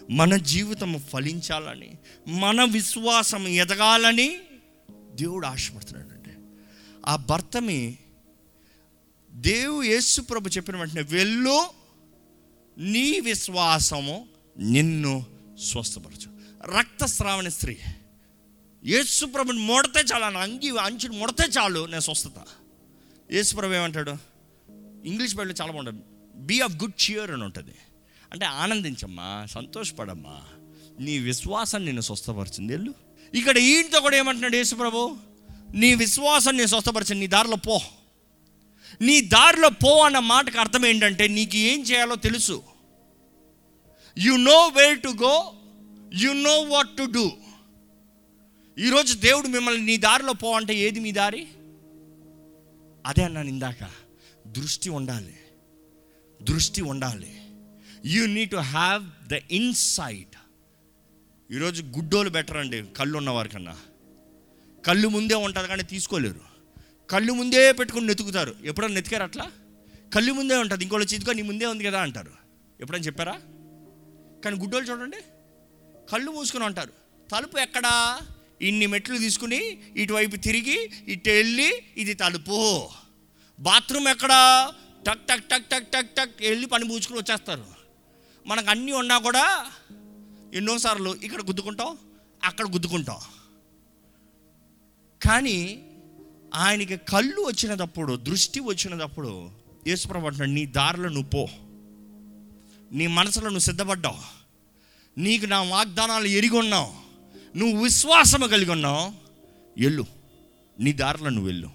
మన 0.10 0.36
జీవితం 0.36 1.00
ఫలించాలని 1.00 1.94
మన 2.28 2.64
విశ్వాసం 2.64 3.48
ఎదగాలని 3.48 4.40
దేవుడు 4.92 5.48
ఆశపడుతున్నాడండి. 5.48 6.32
ఆ 7.06 7.16
భర్తమి 7.16 7.98
దేవు 9.32 9.84
యేసు 9.84 10.22
ప్రభు 10.22 10.50
చెప్పిన 10.50 10.78
వెంటనే 10.78 11.02
వెళ్ళు 11.02 11.66
నీ 12.78 13.20
విశ్వాసము 13.20 14.28
నిన్ను 14.58 15.26
స్వస్థపరచు. 15.64 16.35
రక్తస్రావణ 16.68 17.48
స్త్రీ. 17.48 17.78
యేసుప్రభుని 18.86 19.60
ముడితే 19.60 20.00
చాలు 20.00 20.24
అని 20.24 20.38
అంగి 20.38 20.78
అంచుని 20.82 21.18
ముడితే 21.18 21.44
చాలు 21.44 21.86
నేను 21.86 22.00
స్వస్థత. 22.00 22.34
యేసుప్రభు 23.32 23.74
ఏమంటాడు? 23.74 24.12
ఇంగ్లీష్ 25.06 25.36
బైబిల్ 25.36 25.62
చాలా 25.62 25.72
బాగుంటుంది. 25.72 26.02
బీ 26.36 26.60
ఆఫ్ 26.60 26.76
గుడ్ 26.76 27.12
చియర్ 27.12 27.32
అని 27.32 27.44
ఉంటుంది. 27.44 27.76
అంటే 28.32 28.46
ఆనందించమ్మా 28.46 29.46
సంతోషపడమ్మా. 29.46 30.42
నీ 31.00 31.20
విశ్వాసాన్ని 31.20 31.90
నేను 31.90 32.02
స్వస్థపరిచింది. 32.02 32.74
వెళ్ళు. 32.74 32.94
ఇక్కడ 33.34 33.58
ఈయనతో 33.58 34.00
కూడా 34.00 34.18
ఏమంటున్నాడు 34.18 34.56
యేసుప్రభు 34.56 35.18
నీ 35.74 35.96
విశ్వాసాన్ని 35.96 36.58
నేను 36.58 36.70
స్వస్థపరిచింది 36.70 37.20
నీ 37.20 37.28
దారిలో 37.28 37.56
పో. 37.56 37.82
నీ 39.02 39.22
దారిలో 39.22 39.70
పో 39.70 40.00
అన్న 40.00 40.20
మాటకు 40.20 40.60
అర్థం 40.60 40.86
ఏంటంటే 40.86 41.28
నీకు 41.28 41.56
ఏం 41.56 41.82
చేయాలో 41.82 42.16
తెలుసు. 42.16 42.64
You 44.18 44.36
know 44.36 44.68
where 44.68 45.02
to 45.02 45.08
go 45.08 45.54
you 46.14 46.34
know 46.34 46.62
what 46.62 46.90
to 46.90 47.04
do 47.04 47.32
ఈరోజు 48.80 49.14
దేవుడు 49.14 49.48
మిమ్మల్ని 49.48 49.86
నీ 49.86 49.98
దారిలో 49.98 50.34
పో 50.34 50.52
అంటే 50.52 50.76
ఏది 50.76 51.00
మీ 51.00 51.12
దారి? 51.12 51.48
అదే 53.06 53.24
అన్నాను 53.24 53.48
ఇందాక. 53.48 53.92
దృష్టి 54.48 54.90
ఉండాలి. 54.90 55.38
దృష్టి 56.42 56.82
ఉండాలి. 56.82 57.42
You 58.06 58.26
need 58.26 58.52
to 58.52 58.56
have 58.56 59.28
the 59.28 59.34
insight 59.52 60.38
ఈరోజు 61.52 61.84
గుడ్డోలు 61.84 62.30
బెటర్ 62.30 62.58
అండి 62.58 62.84
కళ్ళు 62.84 63.18
ఉన్నవారి 63.18 63.50
కన్నా 63.50 63.78
కళ్ళు 64.86 65.08
ముందే 65.08 65.34
ఉంటుంది 65.34 65.68
కానీ 65.68 65.84
తీసుకోలేరు. 65.84 66.42
కళ్ళు 67.10 67.34
ముందే 67.34 67.72
పెట్టుకుని 67.72 68.08
నెతుకుతారు 68.08 68.56
ఎప్పుడన్నా 68.64 68.96
నెతికారు 68.96 69.24
అట్లా? 69.24 69.52
కళ్ళు 70.14 70.34
ముందే 70.34 70.56
ఉంటుంది. 70.58 70.84
ఇంకోళ్ళు 70.84 71.14
చేతికో 71.14 71.34
నీ 71.34 71.42
ముందే 71.42 71.66
ఉంది 71.66 71.84
కదా 71.84 72.02
అంటారు. 72.02 72.32
ఎప్పుడైనా 72.82 73.06
చెప్పారా? 73.06 73.42
కానీ 74.46 74.58
గుడ్డోలు 74.58 74.86
చూడండి. 74.86 75.18
కళ్ళు 76.10 76.32
మూసుకుని 76.32 76.64
ఉంటారు 76.64 76.94
తలుపు 77.32 77.58
ఎక్కడా? 77.58 78.20
ఇన్ని 78.62 78.88
మెట్లు 78.88 79.18
తీసుకుని 79.18 79.80
ఇటువైపు 79.96 80.36
తిరిగి 80.36 80.92
ఇటు 81.08 81.30
వెళ్ళి 81.30 81.84
ఇది 81.98 82.14
తలుపు. 82.14 82.90
బాత్రూమ్ 83.60 84.08
ఎక్కడా? 84.08 84.72
టక్ 85.08 85.28
టక్ 85.28 85.44
టక్ 85.44 85.66
టక్ 85.66 85.88
టక్ 85.88 86.10
టక్ 86.16 86.42
వెళ్ళి 86.42 86.68
పని 86.68 86.88
పూచుకుని 86.88 87.20
వచ్చేస్తారు. 87.20 87.66
మనకు 88.48 88.70
అన్నీ 88.70 88.92
ఉన్నా 88.92 89.18
కూడా 89.18 89.72
ఎన్నోసార్లు 90.54 91.16
ఇక్కడ 91.16 91.42
గుద్దుకుంటాం 91.42 91.98
అక్కడ 92.44 92.66
గుద్దుకుంటాం. 92.66 93.18
కానీ 95.22 95.84
ఆయనకి 96.54 96.98
కళ్ళు 96.98 97.42
వచ్చినప్పుడు 97.42 98.16
దృష్టి 98.16 98.60
వచ్చినప్పుడు 98.60 99.52
యేసుప్రభు 99.88 100.26
అంటున్నాడు 100.26 100.52
నీ 100.52 100.66
దారిలో 100.66 101.10
నువ్వు 101.10 101.30
పో. 101.30 101.50
నీ 102.92 103.08
మనసులో 103.08 103.46
నువ్వు 103.46 103.60
సిద్ధపడ్డావు. 103.60 104.35
నీకు 105.18 105.46
నా 105.46 105.62
వాగ్దానాలు 105.62 106.26
ఎరిగి 106.26 106.58
ఉన్నావు. 106.58 106.94
నువ్వు 107.58 107.84
విశ్వాసము 107.84 108.48
కలిగి 108.48 108.72
ఉన్నావు. 108.72 109.10
వెళ్ళు. 109.84 110.06
నీ 110.80 110.94
దారిలో 110.94 111.30
నువ్వు 111.30 111.46
వెళ్ళు. 111.46 111.70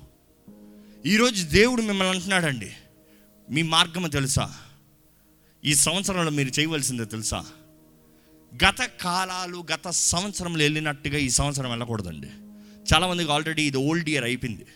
ఈరోజు 1.07 1.45
దేవుడు 1.45 1.83
మిమ్మల్ని 1.83 2.15
అంటున్నాడండి. 2.15 2.73
మీ 3.51 3.63
మార్గము 3.63 4.09
తెలుసా? 4.09 4.55
ఈ 5.65 5.75
సంవత్సరంలో 5.75 6.31
మీరు 6.31 6.61
చేయవలసిందే 6.61 7.05
తెలుసా? 7.05 7.45
గత 8.65 8.83
కాలాలు 8.83 9.65
గత 9.75 9.91
సంవత్సరంలో 9.91 10.63
వెళ్ళినట్టుగా 10.63 11.19
ఈ 11.19 11.31
సంవత్సరం 11.31 11.71
వెళ్ళకూడదండి. 11.71 12.29
చాలామందికి 12.95 13.33
ఆల్రెడీ 13.33 13.63
ఇది 13.63 13.77
ఓల్డ్ 13.77 14.09
ఇయర్ 14.09 14.25
అయిపోయింది. 14.25 14.67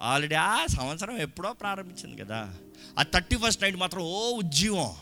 ఆల్రెడీ 0.00 0.34
ఆ 0.34 0.66
సంవత్సరం 0.66 1.16
ఎప్పుడో 1.16 1.52
ప్రారంభించింది 1.52 2.22
కదా. 2.22 2.54
ఆ 2.98 3.02
థర్టీ 3.02 3.36
ఫస్ట్ 3.36 3.62
నైట్ 3.62 3.76
మాత్రం 3.76 4.02
ఓ 4.02 4.30
ఉజ్జీవం. 4.30 4.92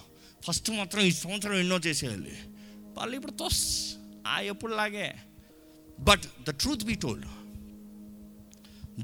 ఫస్ట్ 0.48 0.70
మాత్రం 0.70 1.02
ఈ 1.02 1.12
సంవత్సరం 1.12 1.54
ఎన్నో 1.54 1.76
చేసేయాలి. 1.76 2.36
వాళ్ళు 3.00 3.16
ఇప్పుడు 3.16 3.32
తోస్ 3.32 3.94
ఆ 4.26 4.40
ఎప్పుడులాగే. 4.40 5.14
But 6.00 6.22
the 6.48 6.50
truth 6.50 6.84
be 6.84 6.94
told 6.94 7.26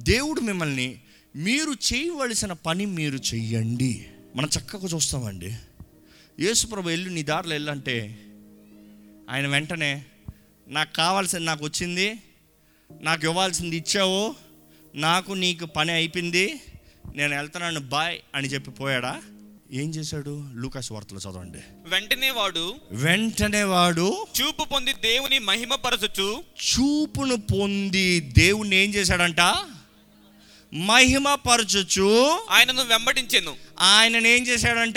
దేవుడు 0.02 0.40
మిమ్మల్ని 0.40 1.00
మీరు 1.36 1.72
చేయవలసిన 1.72 2.52
పని 2.52 2.86
మీరు 2.86 3.16
చెయ్యండి. 3.16 4.06
మనం 4.36 4.48
చక్కగా 4.58 4.88
చూస్తామండి. 4.94 5.56
యేసుప్రభు 6.40 6.88
వెళ్ళి 6.88 7.10
నీ 7.10 7.22
దారిలో 7.22 7.54
వెళ్ళంటే 7.54 8.18
ఆయన 9.30 9.46
వెంటనే 9.46 10.04
నాకు 10.68 10.94
కావాల్సింది 10.94 11.44
నాకు 11.44 11.64
వచ్చింది 11.64 12.18
నాకు 13.00 13.24
ఇవ్వాల్సింది 13.24 13.76
ఇచ్చావు 13.76 14.34
నాకు 14.94 15.32
నీకు 15.32 15.66
పని 15.66 15.92
అయిపోయింది 15.92 16.60
నేను 17.14 17.36
వెళ్తున్నాను 17.36 17.80
బాయ్ 17.80 18.20
అని 18.34 18.48
చెప్పి 18.48 18.70
పోయాడా? 18.70 19.22
ఏం 19.72 19.90
చేశాడు? 19.90 20.44
లూకాస్ 20.54 20.92
వార్తలు 20.92 21.18
చదవండి. 21.18 21.58
వెంటనే 21.86 22.30
వాడు 22.30 22.74
వెంటనే 22.92 23.62
వాడు 23.62 24.26
చూపు 24.40 24.64
పొంది 24.64 24.92
దేవుని 24.92 25.38
మహిమపరచుచు 25.38 26.44
చూపును 26.66 27.36
పొంది 27.36 28.20
దేవుణ్ణి 28.20 28.76
ఏం 28.76 28.94
చేశాడంట? 28.94 29.40
మహిమపరచుచు 30.74 32.40
ఆయనను 32.50 32.84
వెంబడించెను. 32.84 33.56
ఆయనను 33.80 34.26
ఏం 34.26 34.46
చేశాడంట? 34.46 34.96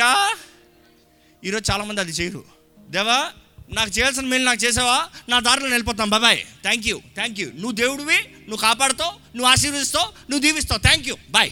ఈరోజు 1.43 1.71
చాలామంది 1.71 2.01
అది 2.01 2.11
చేయరు. 2.11 2.43
దేవా 2.89 3.31
నాకు 3.71 3.89
చేయాల్సిన 3.89 4.25
మేలు 4.25 4.43
నాకు 4.43 4.63
చేసావా? 4.63 5.09
నా 5.29 5.39
దారిలో 5.39 5.69
వెళ్ళిపోతాం 5.69 6.09
బాబాయ్ 6.09 6.43
థ్యాంక్ 6.61 6.87
యూ 6.87 7.01
థ్యాంక్ 7.15 7.39
యూ 7.39 7.47
నువ్వు 7.51 7.71
దేవుడివి 7.71 8.17
నువ్వు 8.17 8.57
కాపాడుతావు 8.57 9.11
నువ్వు 9.11 9.45
ఆశీర్వదిస్తావు 9.45 10.05
నువ్వు 10.05 10.39
దీవిస్తావు. 10.39 10.81
థ్యాంక్ 10.81 11.07
యూ 11.07 11.15
బాయ్ 11.29 11.51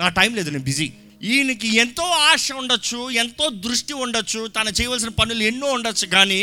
నా 0.00 0.08
టైం 0.08 0.34
లేదు 0.34 0.50
నేను 0.50 0.64
బిజీ. 0.64 0.92
ఈయనకి 1.24 1.68
ఎంతో 1.76 2.02
ఆశ 2.02 2.52
ఉండొచ్చు 2.52 3.10
ఎంతో 3.10 3.48
దృష్టి 3.48 3.92
ఉండొచ్చు 3.92 4.46
తను 4.46 4.70
చేయవలసిన 4.70 5.08
పనులు 5.08 5.42
ఎన్నో 5.42 5.66
ఉండొచ్చు 5.72 6.06
కానీ 6.06 6.42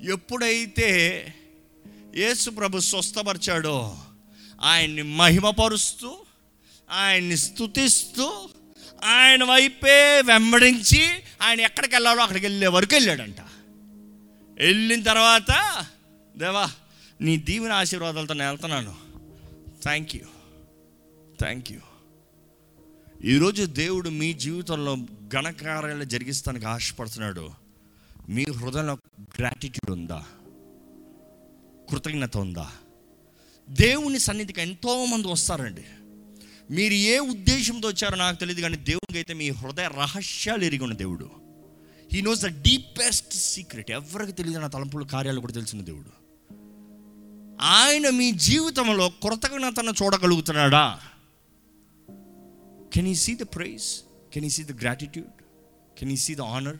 ఎప్పుడైతే 0.00 0.90
యేసు 2.16 2.50
ప్రభు 2.50 2.78
స్వస్థపరిచాడో 2.78 3.98
ఆయన్ని 4.62 5.02
మహిమపరుస్తూ 5.02 6.10
ఆయన్ని 6.90 7.36
స్థుతిస్తూ 7.36 8.48
ఆయన 9.04 9.44
వైపే 9.44 10.20
వెంబడించి 10.20 11.02
ఆయన 11.42 11.60
ఎక్కడికి 11.60 11.94
వెళ్ళాలో 11.94 12.22
అక్కడికి 12.22 12.46
వెళ్ళే 12.46 12.68
వరకు 12.68 12.94
వెళ్ళాడంట. 12.94 13.40
వెళ్ళిన 14.58 15.02
తర్వాత 15.02 15.52
దేవా 16.36 16.70
నీ 17.20 17.36
దీవెన 17.36 17.72
ఆశీర్వాదాలతో 17.72 18.34
నేను 18.34 18.50
వెళ్తున్నాను. 18.50 18.94
థ్యాంక్ 19.82 20.16
యూ 20.16 20.26
థ్యాంక్ 21.40 21.72
యూ 21.72 21.80
ఈరోజు 23.24 23.64
దేవుడు 23.64 24.08
మీ 24.08 24.32
జీవితంలో 24.32 24.96
ఘనకార్యాలు 25.34 26.04
జరిగిస్తానికి 26.04 26.66
ఆశపడుతున్నాడు. 26.66 27.50
మీ 28.28 28.44
హృదయంలో 28.44 28.98
గ్రాటిట్యూడ్ 29.38 29.90
ఉందా? 29.90 30.24
కృతజ్ఞత 31.90 32.36
ఉందా? 32.36 32.70
దేవుని 33.70 34.18
సన్నిధికి 34.18 34.60
ఎంతోమంది 34.60 35.28
వస్తారండి. 35.28 35.84
మీరు 36.70 36.92
ఏ 36.92 37.18
ఉద్దేశంతో 37.18 37.88
వచ్చారో 37.88 38.16
నాకు 38.16 38.40
తెలియదు 38.40 38.60
కానీ 38.60 38.76
దేవునికి 38.76 39.18
అయితే 39.18 39.34
మీ 39.34 39.50
హృదయ 39.50 39.88
రహస్యాలు 39.88 40.64
ఎరిగి 40.64 40.82
ఉన్న 40.82 40.94
దేవుడు. 40.94 41.30
He 42.12 42.20
knows 42.20 42.42
the 42.42 42.46
deepest 42.46 43.34
secret 43.34 43.90
ఎవరికి 43.90 44.32
తెలియదు 44.32 44.60
నా 44.60 44.66
తలంపుల 44.66 45.06
కార్యాలు 45.06 45.40
కూడా 45.40 45.52
తెలిసిన 45.52 45.80
దేవుడు. 45.80 46.22
ఆయన 47.62 48.10
మీ 48.10 48.30
జీవితంలో 48.30 49.08
కృతజ్ఞతను 49.08 49.92
చూడగలుగుతున్నాడా? 50.02 51.00
Can 52.92 53.08
you 53.08 53.14
see 53.14 53.34
the 53.34 53.42
praise 53.42 54.00
can 54.32 54.44
you 54.44 54.50
see 54.50 54.64
the 54.64 54.80
gratitude 54.80 55.42
can 55.98 56.10
you 56.10 56.16
see 56.16 56.34
the 56.34 56.40
honour 56.40 56.76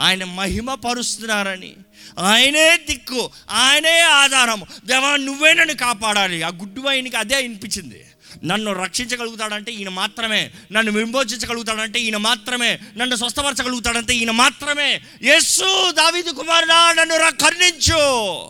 ఆయన 0.00 0.24
మహిమ 0.24 0.74
పరుస్తున్నారని. 0.74 1.74
ఆయనే 2.18 2.76
దిక్కు 2.76 3.30
ఆయనే 3.50 4.00
ఆధారము. 4.00 4.66
దేవా 4.84 5.16
నువ్వే 5.16 5.54
నన్ను 5.54 5.74
కాపాడాలి. 5.74 6.42
ఆ 6.42 6.48
గుడ్డు 6.48 6.80
ఆయనకి 6.80 7.16
అదే 7.16 7.34
అనిపించింది 7.34 8.04
నన్ను 8.44 8.72
రక్షించగలుగుతాడంటే 8.72 9.72
ఈయన 9.72 9.88
మాత్రమే. 9.88 10.52
నన్ను 10.72 10.92
విమోచించగలుగుతాడంటే 10.92 12.00
ఈయన 12.00 12.16
మాత్రమే. 12.16 12.78
నన్ను 12.96 13.16
స్వస్థపరచగలుగుతాడంటే 13.16 14.14
ఈయన 14.14 14.30
మాత్రమే. 14.30 15.00
యస్సు 15.22 15.90
దావిదు 15.90 16.30
కుమారుడా 16.30 16.92
నన్ను 16.92 17.16
ర- 17.16 17.34
కరుణించు. 17.40 18.44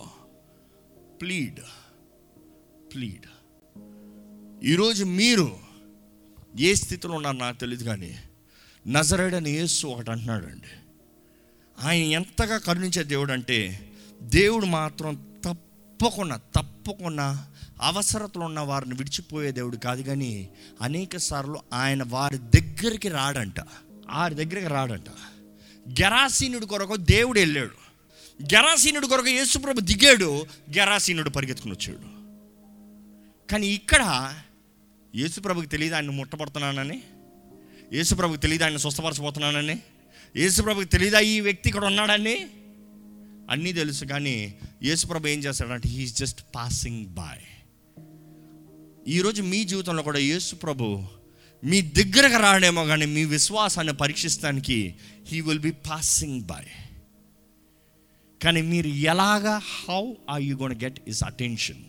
ప్లీడ్. 1.20 1.60
ప్లీడ్. 2.94 3.26
ఈరోజు 4.64 5.04
మీరు 5.04 5.67
ఏ 6.58 6.74
స్థితిలో 6.74 7.14
ఉన్నారో 7.14 7.38
నాకు 7.38 7.58
తెలియదు 7.58 7.84
కానీ 7.84 8.18
నజరేడని 8.86 9.50
యేసు 9.50 9.86
ఒకటి 9.86 10.10
అంటున్నాడండి. 10.10 10.66
ఆయన 11.84 12.02
ఎంతగా 12.02 12.58
కరుణించే 12.58 13.02
దేవుడు 13.02 13.32
అంటే 13.32 13.90
దేవుడు 14.22 14.66
మాత్రం 14.66 15.26
తప్పకుండా 15.44 16.36
తప్పకుండా 16.36 17.48
అవసరతలు 17.82 18.42
ఉన్న 18.42 18.60
వారిని 18.60 18.94
విడిచిపోయే 18.94 19.52
దేవుడు 19.52 19.76
కాదు 19.76 20.02
కానీ 20.02 20.48
అనేక 20.82 21.16
సార్లు 21.16 21.60
ఆయన 21.72 22.02
వారి 22.06 22.38
దగ్గరికి 22.38 23.08
రాడంట. 23.08 23.60
వారి 24.10 24.34
దగ్గరికి 24.34 24.66
రాడంట. 24.66 25.08
గెరాసీనుడి 25.90 26.66
కొరకు 26.66 26.96
దేవుడు 26.96 27.38
వెళ్ళాడు. 27.38 27.74
గెరాసీనుడి 28.42 29.08
కొరకు 29.08 29.26
యేసుప్రభు 29.26 29.80
దిగాడు. 29.80 30.46
గెరాసీనుడు 30.78 31.30
పరిగెత్తుకుని 31.30 31.74
వచ్చాడు. 31.74 32.18
కానీ 33.52 33.66
ఇక్కడ 33.66 34.34
యేసుప్రభుకి 35.14 35.68
తెలియదు 35.68 35.94
ఆయన 35.94 36.10
ముట్టబడుతున్నానని? 36.10 37.02
యేసుప్రభుకి 37.92 38.40
తెలియదు 38.40 38.64
ఆయన 38.64 38.76
స్వస్థపరచబోతున్నానని? 38.76 39.76
యేసుప్రభుకి 40.36 40.88
తెలియదా 40.88 41.20
ఈ 41.20 41.40
వ్యక్తి 41.40 41.68
ఇక్కడ 41.68 41.84
ఉన్నాడని? 41.84 42.48
అన్నీ 43.50 43.72
తెలుసు 43.72 44.04
కానీ 44.04 44.56
యేసుప్రభు 44.82 45.26
ఏం 45.26 45.38
చేస్తాడంటే 45.38 45.88
హీఈస్ 45.88 46.16
జస్ట్ 46.16 46.40
పాసింగ్ 46.54 47.06
బాయ్ 47.06 47.44
ఈరోజు 49.06 49.42
మీ 49.42 49.64
జీవితంలో 49.64 50.02
కూడా 50.02 50.18
యేసుప్రభు 50.18 51.04
మీ 51.62 51.80
దగ్గరకు 51.80 52.36
రాడేమో 52.36 52.86
కానీ 52.86 53.06
మీ 53.06 53.24
విశ్వాసాన్ని 53.24 53.92
పరీక్షిస్తానికి 53.92 54.94
he 55.30 55.40
will 55.40 55.58
be 55.58 55.70
passing 55.70 56.40
by 56.40 56.68
కానీ 58.42 58.62
మీరు 58.62 58.88
ఎలాగా 58.88 59.58
how 59.58 60.14
are 60.30 60.42
you 60.42 60.56
gonna 60.56 60.74
get 60.74 61.08
his 61.08 61.24
attention 61.24 61.84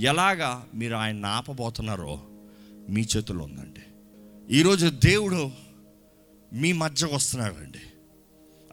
ఎలాగా 0.00 0.66
మీరు 0.74 0.94
ఆయన 0.94 1.26
ఆపబోతున్నారో 1.26 2.29
మీ 2.90 3.06
చేతుల్లో 3.16 3.44
ఉందండి. 3.44 3.80
ఈరోజు 4.56 4.86
దేవుడు 4.86 5.50
మీ 6.52 6.72
మధ్యకు 6.72 7.14
వస్తున్నాడండి. 7.14 7.78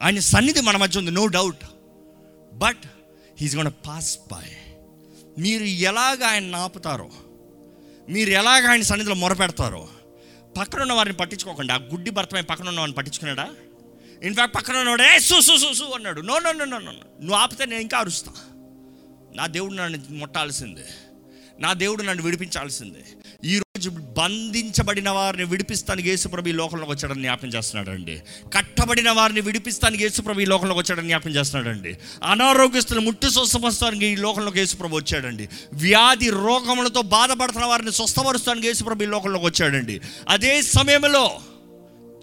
ఆయన 0.02 0.18
సన్నిధి 0.18 0.60
మన 0.60 0.76
మధ్య 0.76 0.98
ఉంది 0.98 1.10
no 1.10 1.26
doubt 1.26 1.64
but 2.52 2.82
he's 3.40 3.56
gonna 3.56 3.72
pass 3.86 4.18
by 4.30 4.50
మీరు 5.40 5.64
ఎలాగ 5.64 6.24
ఆయన 6.24 6.56
ఆపుతారో 6.56 7.10
మీరు 8.08 8.30
ఎలాగ 8.30 8.66
ఆయన 8.66 8.82
సన్నిధిలో 8.82 9.14
మొరపెడతారో 9.14 9.88
పక్కన 10.58 10.80
ఉన్న 10.80 10.92
వారిని 10.92 11.16
పట్టించుకోకండి. 11.16 11.72
ఆ 11.72 11.76
గుడ్డి 11.76 12.10
భర్తమై 12.10 12.42
పక్కన 12.42 12.68
ఉన్న 12.68 12.80
వారిని 12.80 12.96
పట్టించుకున్నాడా? 12.96 13.54
ఇన్ఫాక్ట్ 14.22 14.56
పక్కన 14.56 14.76
ఉన్నవాడు 14.76 15.02
ఏ 15.02 15.18
సు 15.18 15.40
సు 15.40 15.56
సు 15.56 15.72
సు 15.72 15.84
అన్నాడు. 15.84 16.20
No 16.20 16.38
no 16.38 16.52
no 16.52 16.64
no 16.64 16.78
no 16.78 16.92
నువ్వు 16.92 17.34
ఆపితే 17.34 17.66
నేను 17.66 17.80
ఇంకా 17.80 17.98
అరుస్తా. 17.98 18.32
నా 19.34 19.46
దేవుడు 19.46 19.74
నన్ను 19.74 19.98
ముట్టాల్సిందే. 20.10 20.84
నా 21.58 21.72
దేవుడు 21.72 22.02
నన్ను 22.02 22.24
విడిపించాల్సిందే. 22.24 23.04
ఈరోజు 23.44 23.67
బంధించబడిన 23.86 25.10
వారిని 25.10 25.44
విడిపిస్తానికి 25.44 26.10
యేసుప్రభు 26.10 26.48
ఈ 26.48 26.52
లోకంలోకి 26.52 26.90
వచ్చాడని 26.90 27.20
జ్ఞాపం 27.20 27.48
చేస్తున్నాడండి. 27.48 28.22
కట్టబడిన 28.56 29.10
వారిని 29.10 29.40
విడిపిస్తానికి 29.40 30.02
యేసుప్రభు 30.02 30.40
ఈ 30.40 30.44
లోకంలోకి 30.44 30.80
వచ్చాడని 30.80 31.06
జ్ఞాపం 31.06 31.30
చేస్తున్నాడండి. 31.30 31.98
అనారోగ్యస్తులు 32.24 33.00
ముట్టు 33.00 33.26
స్వస్థపరుస్తానికి 33.26 34.06
ఈ 34.06 34.16
లోకంలోకి 34.16 34.58
యేసుప్రభు 34.58 34.96
వచ్చాడండి. 34.96 35.48
వ్యాధి 35.72 36.30
రోగములతో 36.30 37.02
బాధపడుతున్న 37.02 37.64
వారిని 37.64 37.92
స్వస్థపరుస్తానికి 37.92 38.66
యేసుప్రభు 38.66 39.02
ఈ 39.02 39.06
లోకంలోకి 39.06 39.44
వచ్చాడండి. 39.44 40.00
అదే 40.28 40.62
సమయంలో 40.62 41.40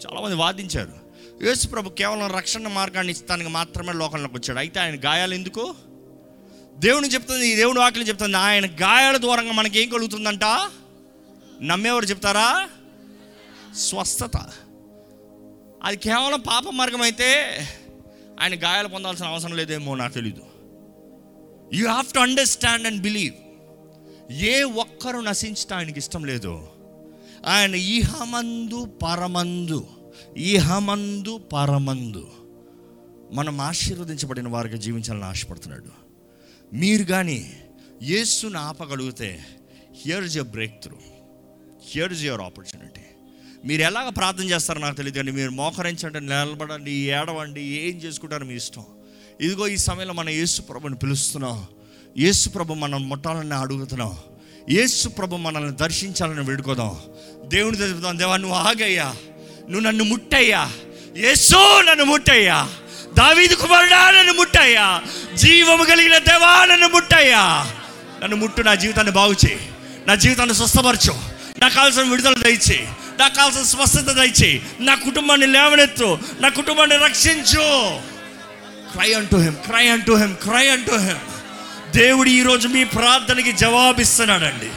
చాలామంది 0.05 0.35
వాదించారు. 0.35 1.05
యేసుప్రభు 1.43 1.89
కేవలం 1.89 2.31
రక్షణ 2.31 2.67
మార్గాన్ని 2.67 3.13
ఇస్తానికి 3.13 3.49
మాత్రమే 3.49 3.93
లోకంలోకి 3.93 4.33
వచ్చాడు. 4.33 4.59
అయితే 4.59 4.79
ఆయన 4.79 4.95
గాయాలు 5.05 5.33
ఎందుకు? 5.33 5.75
దేవుని 6.77 7.07
చెప్తుంది 7.07 7.47
ఈ 7.47 7.55
దేవుని 7.55 7.79
వాక్యం 7.79 8.07
చెప్తుంది 8.07 8.37
ఆయన 8.37 8.65
గాయాల 8.65 9.17
దూరంగా 9.17 9.51
మనకి 9.51 9.81
ఏం 9.81 9.89
కలుగుతుందంట? 9.89 10.43
నమ్మేవారు 11.61 12.05
చెప్తారా? 12.05 12.69
స్వస్థత. 13.77 14.37
అది 15.83 15.97
కేవలం 15.97 16.39
పాప 16.39 16.63
మార్గం 16.69 17.01
అయితే 17.01 17.57
ఆయన 18.41 18.53
గాయాలు 18.53 18.87
పొందాల్సిన 18.87 19.25
అవసరం 19.25 19.55
లేదేమో 19.55 19.95
నాకు 19.95 20.13
తెలీదు. 20.13 20.41
You 21.73 21.87
have 21.87 22.13
to 22.13 22.19
understand 22.19 22.87
and 22.87 23.01
believe 23.01 23.33
ఏ 24.33 24.63
ఒక్కరు 24.63 25.17
నశించడం 25.17 25.77
ఆయనకి 25.77 25.99
ఇష్టం 25.99 26.25
లేదు. 26.25 26.67
ఆయన 27.45 27.75
ఇహమందు 27.75 28.85
పరమందు 28.85 29.87
ఇహమందు 30.37 31.37
పరమందు 31.37 32.27
మనం 33.31 33.61
ఆశీర్వదించబడిన 33.61 34.47
వారికి 34.47 34.77
జీవించాలని 34.77 35.23
ఆశపడుతున్నాడు. 35.23 36.05
మీరు 36.75 37.03
కానీ 37.03 37.53
యేసును 38.03 38.59
ఆపగలిగితే 38.59 39.45
హియర్ 40.05 40.25
జ 40.25 40.39
breakthrough 40.83 40.95
here 41.91 42.13
is 42.13 42.23
your 42.23 42.41
opportunity 42.41 43.01
మీరు 43.65 43.81
ఎలాగ 43.81 44.09
ప్రార్థన 44.09 44.43
చేస్తారో 44.43 44.79
నాకు 44.79 44.95
తెలియదు 44.95 45.17
కానీ 45.17 45.31
మీరు 45.31 45.49
మోకరించండి 45.49 46.19
నిలబడండి 46.19 46.91
ఏడవండి 46.91 47.61
ఏం 47.61 47.97
చేసుకుంటారో 47.97 48.45
మీ 48.45 48.55
ఇష్టం. 48.55 48.83
ఇదిగో 49.41 49.67
ఈ 49.67 49.77
సమయంలో 49.77 50.13
మన 50.13 50.29
యేసు 50.29 50.61
ప్రభుని 50.61 50.95
పిలుస్తున్నాం. 50.95 51.65
యేసు 52.17 52.49
ప్రభు 52.49 52.73
మనం 52.73 53.09
ముట్టాలని 53.09 53.53
అడుగుతున్నాం. 53.53 54.17
యేసు 54.69 55.09
ప్రభు 55.09 55.35
మనల్ని 55.35 55.75
దర్శించాలని 55.75 56.41
వేడుకోదాం. 56.41 56.99
దేవుని 57.45 57.77
చెబుతాం 57.77 58.19
దేవా 58.19 58.37
నువ్వు 58.37 58.57
ఆగయ్యా. 58.57 59.15
నువ్వు 59.69 59.79
నన్ను 59.79 60.03
ముట్టయ్యా. 60.03 60.71
యేసు 61.17 61.81
నన్ను 61.81 62.05
ముట్టయ్యా. 62.05 62.69
దావీదు 63.17 63.55
కుమారుడా 63.55 64.11
నన్ను 64.11 64.33
ముట్టయ్యా. 64.33 65.03
జీవము 65.35 65.83
కలిగిన 65.83 66.17
దేవా 66.17 66.65
నన్ను 66.65 66.87
ముట్టయ్యా. 66.87 67.71
నన్ను 68.23 68.37
ముట్టు 68.37 68.61
నా 68.61 68.75
జీవితాన్ని 68.75 69.13
బాగు 69.13 69.33
చేయి. 69.33 69.69
నా 70.07 70.15
జీవితాన్ని 70.15 70.55
స్వస్థపరచు. 70.55 71.34
నాకు 71.65 71.75
కావాల్సిన 71.75 72.01
విడుదల 72.01 72.33
దయచే 72.33 72.87
నాకు 73.19 73.35
కావాల్సిన 73.35 73.63
స్వస్థత 73.63 74.11
దయచే 74.11 74.61
నా 74.79 74.95
కుటుంబాన్ని 74.95 75.47
లేవనెత్తు. 75.47 76.17
నా 76.41 76.49
కుటుంబాన్ని 76.49 76.97
రక్షించు. 76.97 77.63
Cry 78.91 79.13
unto 79.13 79.37
him 79.37 79.55
cry 79.55 79.87
unto 79.87 80.15
him 80.15 80.35
cry 80.35 80.67
unto 80.67 80.97
him 80.97 81.23
దేవుడు 81.95 82.29
ఈరోజు 82.29 82.67
మీ 82.67 82.83
ప్రార్థనకి 82.83 83.51
జవాబిస్తున్నాడండి. 83.51 84.69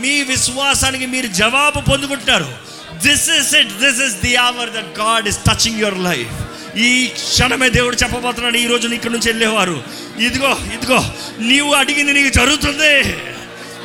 మీ 0.00 0.22
విశ్వాసానికి 0.22 1.06
మీరు 1.06 1.26
జవాబు 1.26 1.90
పొందుకుంటున్నారు. 1.90 2.54
This 2.92 3.30
is 3.30 3.54
it 3.54 3.68
this 3.68 4.00
is 4.00 4.14
the 4.14 4.36
hour 4.36 4.70
that 4.70 4.98
God 4.98 5.28
is 5.28 5.38
touching 5.38 5.80
your 5.80 5.98
life 5.98 6.76
ఈ 6.76 7.06
క్షణమే 7.06 7.70
దేవుడు 7.70 7.96
చెప్పబోతున్నాడు 7.96 8.56
ఈ 8.56 8.66
రోజు 8.66 8.88
ఇక్కడ 8.88 9.10
నుంచి 9.10 9.28
వెళ్ళేవారు. 9.28 9.84
ఇదిగో 10.18 10.58
ఇదిగో 10.74 11.12
నీవు 11.38 11.74
అడిగింది 11.74 12.12
నీకు 12.12 12.28
జరుగుతుంది. 12.28 13.16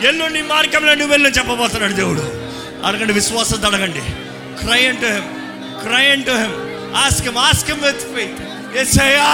ఎల్లుండి 0.07 0.41
నీ 0.41 0.47
మార్గంలో 0.47 0.95
నువ్వు 0.95 1.11
వెళ్ళని 1.11 1.35
చెప్పబోతున్నాడు 1.35 1.93
దేవుడు. 1.93 2.42
అడగండి 2.85 3.13
విశ్వాసంతో 3.13 3.67
అడగండి. 3.67 4.03
Cry 4.61 4.81
unto 4.85 5.07
him 5.07 5.29
cry 5.83 6.05
unto 6.07 6.33
him 6.33 6.55
ask him 7.03 7.37
ask him 7.39 7.77
with 7.83 8.03
faith 8.13 8.41
ఎస్ఐయా 8.77 9.29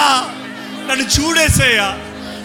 నన్ను 0.88 1.06
చూడేసేయా 1.16 1.88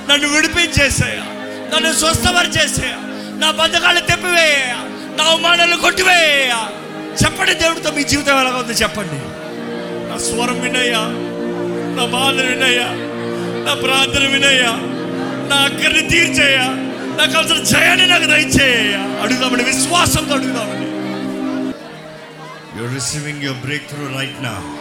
నన్ను 0.09 0.27
విడిపించేసేయా 0.29 1.25
నన్ను 1.73 1.93
స్వస్థపరిచేసేయా 1.93 2.99
నా 3.39 3.51
బద్ధకాలు 3.53 4.01
తెప్పివేయ 4.01 4.59
నా 5.17 5.25
అవమానాలు 5.25 5.77
కొట్టివేయ 5.77 6.53
చెప్పండి 7.23 7.55
దేవుడితో 7.55 7.91
మీ 7.97 8.03
జీవితం 8.05 8.39
ఎలాగ 8.41 8.57
ఉంది 8.61 8.75
చెప్పండి. 8.75 9.19
నా 10.09 10.17
స్వరం 10.27 10.59
వినయ్యా 10.61 11.03
నా 11.97 12.05
బాధ 12.15 12.37
వినయ్యా 12.49 12.89
నా 13.67 13.75
ప్రార్థన 13.83 14.25
వినయ్యా 14.27 14.73
నా 15.51 15.57
అక్కడిని 15.67 16.03
తీర్చేయ్యా 16.09 16.67
నాకు 17.19 17.31
కావాల్సిన 17.33 17.61
జయాన్ని 17.73 18.07
నాకు 18.07 18.27
దయచేయ 18.27 18.95
అడుగుదామండి 19.23 19.65
విశ్వాసంతో 19.65 20.37
receiving 22.95 23.43
your 23.43 23.61
breakthrough 23.89 24.19
right 24.19 24.43
now 24.43 24.77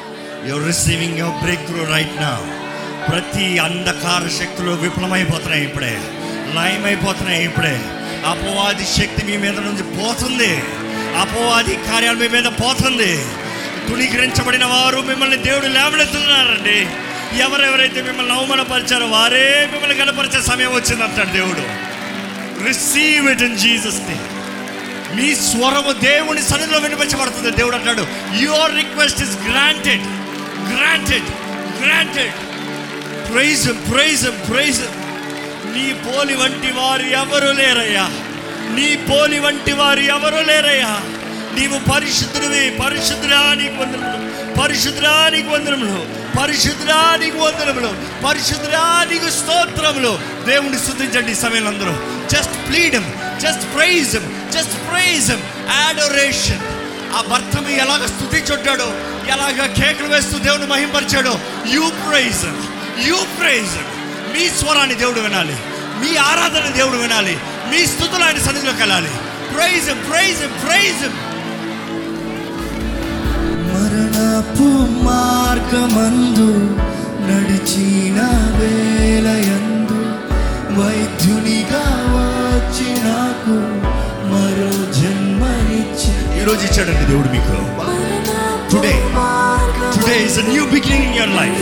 your 0.48 0.68
receiving 0.68 1.18
your 1.20 1.44
breakthrough 1.66 1.86
right 1.86 2.22
now 2.22 2.40
ప్రతి 3.10 3.58
అంధకార 3.58 4.30
శక్తులు 4.40 4.72
విఫలమైపోతున్నాయి 4.72 5.64
ఇప్పుడే. 5.64 5.98
లయమైపోతున్నాయి 6.56 7.46
ఇప్పుడే. 7.46 7.82
అపవాది 8.26 8.86
శక్తి 8.86 9.26
మీ 9.26 9.38
మీద 9.38 9.60
నుంచి 9.60 9.84
పోతుంది. 9.84 10.64
అపవాది 11.18 11.76
కార్యాలు 11.76 12.18
మీ 12.18 12.28
మీద 12.28 12.44
పోతుంది. 12.44 13.26
తుణీకరించబడిన 13.90 14.66
వారు 14.66 15.02
మిమ్మల్ని 15.02 15.38
దేవుడు 15.38 15.68
లేవనెత్తున్నారండి 15.68 16.88
ఎవరెవరైతే 17.42 18.02
మిమ్మల్ని 18.02 18.34
అవమానపరిచారో 18.34 19.06
వారే 19.06 19.70
మిమ్మల్ని 19.72 19.98
కనపరిచే 19.98 20.42
సమయం 20.42 20.74
వచ్చిందంటాడు 20.74 21.30
దేవుడు. 21.30 21.94
Receive 22.64 23.30
it 23.30 23.42
in 23.42 23.58
Jesus 23.58 24.00
name 24.00 24.33
మీ 25.16 25.36
స్వరము 25.36 25.92
దేవుని 25.92 26.42
సన్నిధిలో 26.42 26.80
వినిపించబడుతుంది. 26.80 27.52
దేవుడు 27.52 27.76
అంటాడు 27.76 28.08
your 28.40 28.76
request 28.76 29.22
is 29.22 29.38
granted 29.50 30.02
granted 30.78 31.26
granted 31.84 32.34
praise 33.34 33.70
praise 33.70 34.50
praise 34.50 34.82
నీ 35.78 35.94
పోలి 35.94 36.36
వంటి 36.36 36.72
వారు 36.72 37.04
ఎవరు 37.04 37.52
లేరయ్యా? 37.52 38.10
నీ 38.76 38.96
పోలి 38.96 39.40
వంటి 39.40 39.72
వారు 39.72 40.00
ఎవరు 40.00 40.46
లేరయ్యా? 40.46 41.02
నీవు 41.60 41.92
పరిశుద్ధుడివి 41.92 42.70
పరిశుద్ధురానికి 42.70 43.74
వందనములు. 43.74 44.60
పరిశుద్ధుడా 44.62 45.30
నీకు 45.30 45.50
వందనములు. 45.50 46.08
పరిశుద్ధుడా 46.40 47.20
వందనములు. 47.36 47.93
పరిశుద్ధుడా 48.26 48.84
నీకు 49.12 49.30
స్తోత్రములు. 49.40 50.12
దేవుని 50.46 50.80
స్థుతించండి 50.84 51.32
ఈ 51.32 51.40
సమయంలో 51.46 51.72
అందరూ. 51.72 51.94
Just 52.34 52.56
ప్లీడమ్ 52.70 53.10
just 53.44 53.66
praise him 53.76 54.26
just 54.54 54.76
praise him 54.90 55.40
adoration 55.80 56.64
ఆ 57.18 57.22
భర్తను 57.32 57.70
ఎలాగ 57.84 58.04
స్థుతించుంటాడో 58.14 58.88
ఎలాగ 59.34 59.66
కేకలు 59.80 60.10
వేస్తూ 60.14 60.38
దేవుని 60.48 60.68
మహింపరిచాడో 60.68 61.34
యూ 61.76 61.84
ప్రైజ్ 62.06 62.46
యూ 63.08 63.18
ప్రైజ్ 63.40 63.76
మీ 64.34 64.44
స్వరాన్ని 64.60 64.96
దేవుడు 64.96 65.20
వినాలి. 65.20 65.58
మీ 66.02 66.12
ఆరాధన 66.30 66.66
దేవుడు 66.78 66.98
వినాలి. 66.98 67.36
మీ 67.72 67.86
స్థుతులు 67.92 68.24
ఆయన 68.24 68.40
సన్నిధిలోకి 68.46 68.80
వెళ్ళాలి. 68.80 69.14
ప్రైజ్ 69.54 69.90
ప్రైజ్ 70.10 70.44
ప్రైజ్ 70.64 71.04
మరణపు 73.70 74.70
మార్గమందు 75.08 76.50
నడిచిన 77.28 78.20
వేలయందు 78.58 80.00
వైద్యునిగా 80.78 81.84
వచ్చి 82.16 82.88
నాకు 83.06 83.56
మరో 84.32 84.72
జన్మనిచ్చి. 84.98 86.12
ఈరోజు 86.40 86.64
ఇచ్చాడండి 86.68 87.06
దేవుడు 87.12 87.30
మీకు. 87.36 87.58
Today 88.72 88.94
today 89.96 90.16
is 90.26 90.40
new 90.52 90.64
beginning 90.76 91.06
in 91.10 91.18
your 91.20 91.36
life 91.40 91.62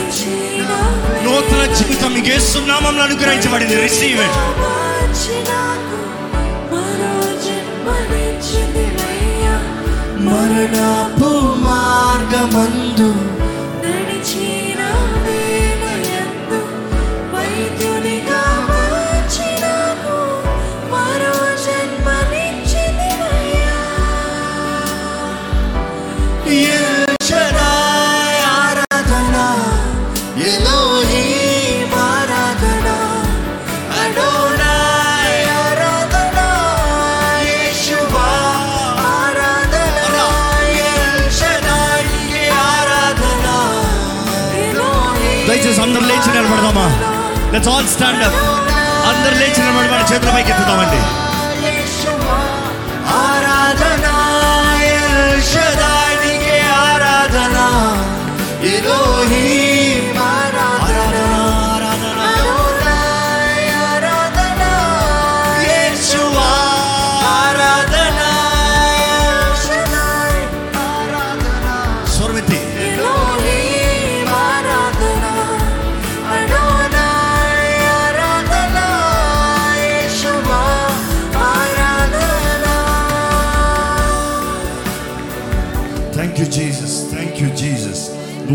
నూతన 1.25 1.63
జీవితం 1.77 2.11
మీకు 2.13 2.29
ఏసునామంలో 2.37 3.03
అనుగ్రహించబడింది. 3.03 3.75
రిసీవ్ 3.85 4.21
ఇట్ 4.27 4.37
మరణపు 10.25 11.29
మార్గమందు 11.65 12.90
లెట్స్ 47.53 47.69
ఆల్ 47.69 47.87
స్టాండ్ 47.87 48.23
అప్ 48.23 48.37
అందరు 49.09 49.35
లేచిన 49.41 49.67
మన 49.87 50.01
చేతుల 50.11 50.29
పైకి 50.29 50.51
ఎత్తుతామండి 50.51 50.99
ఆరాధనా. 53.21 54.15
ఆరాధనా 56.81 57.67
ఎల్ 58.93 59.19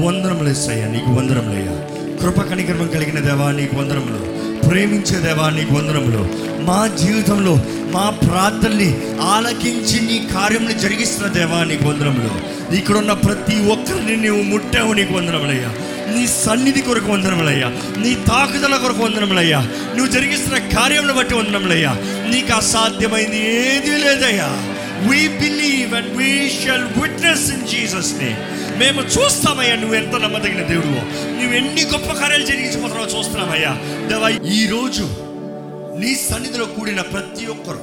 వందరములు 0.07 0.51
ఇస్తాయా 0.51 0.87
నీకు 0.88 1.11
వందరములయ్యా 1.16 1.75
కృప 2.21 2.40
కనికర్మం 2.51 2.88
కలిగిన 2.88 3.19
దేవా 3.21 3.47
నీకు 3.53 3.75
వందరములు 3.77 4.21
ప్రేమించే 4.64 5.19
దేవా 5.25 5.47
నీకు 5.57 5.73
వందరములు 5.75 6.23
మా 6.69 6.79
జీవితంలో 7.01 7.53
మా 7.95 8.05
ప్రార్థనని 8.23 8.88
ఆలకించి 9.33 9.99
నీ 10.07 10.16
కార్యములు 10.33 10.75
జరిగిస్తున్న 10.85 11.29
దేవా 11.37 11.59
నీకు 11.64 11.85
వందరములు 11.90 12.31
ఇక్కడున్న 12.77 13.12
ప్రతి 13.25 13.57
ఒక్కరిని 13.75 14.16
నీవు 14.25 14.40
ముట్టావు 14.51 14.92
నీకు 14.95 15.12
వందరములయ్యా 15.14 15.71
నీ 16.09 16.23
సన్నిధి 16.37 16.83
కొరకు 16.83 17.11
వందనములయ్యా 17.12 17.69
నీ 18.03 18.12
తాకుదల 18.29 18.75
కొరకు 18.77 19.03
వందనములయ్యా 19.05 19.61
నువ్వు 19.95 20.11
జరిగిస్తున్న 20.12 20.59
కార్యములను 20.75 21.14
బట్టి 21.14 21.35
వందనములయ్యా 21.35 21.92
నీకు 22.33 22.53
అసాధ్యమైంది 22.57 23.40
ఏది 23.62 23.95
లేదయ్యా. 24.05 24.49
We 25.07 25.21
believe 25.40 25.95
and 25.95 26.12
we 26.19 26.31
shall 26.57 26.87
witness 26.99 27.47
in 27.51 27.66
Jesus 27.73 28.12
name 28.21 28.38
మేము 28.81 29.01
చూస్తామయ్యా 29.15 29.75
నువ్వు 29.77 29.97
ఎంత 29.97 30.17
నమ్మదగిన 30.23 30.62
దేవుడు 30.69 30.91
నువ్వు 31.37 31.55
ఎన్ని 31.57 31.83
గొప్ప 31.93 32.09
కార్యాలు 32.12 32.47
జరిగించిపోతున్నావో 32.47 33.09
చూస్తున్నామయ్యా. 33.15 33.73
దేవా 34.11 34.29
ఈ 34.53 34.61
రోజు 34.67 35.05
నీ 36.03 36.11
సన్నిధిలో 36.25 36.67
కూడిన 36.75 37.03
ప్రతి 37.12 37.45
ఒక్కరు 37.47 37.83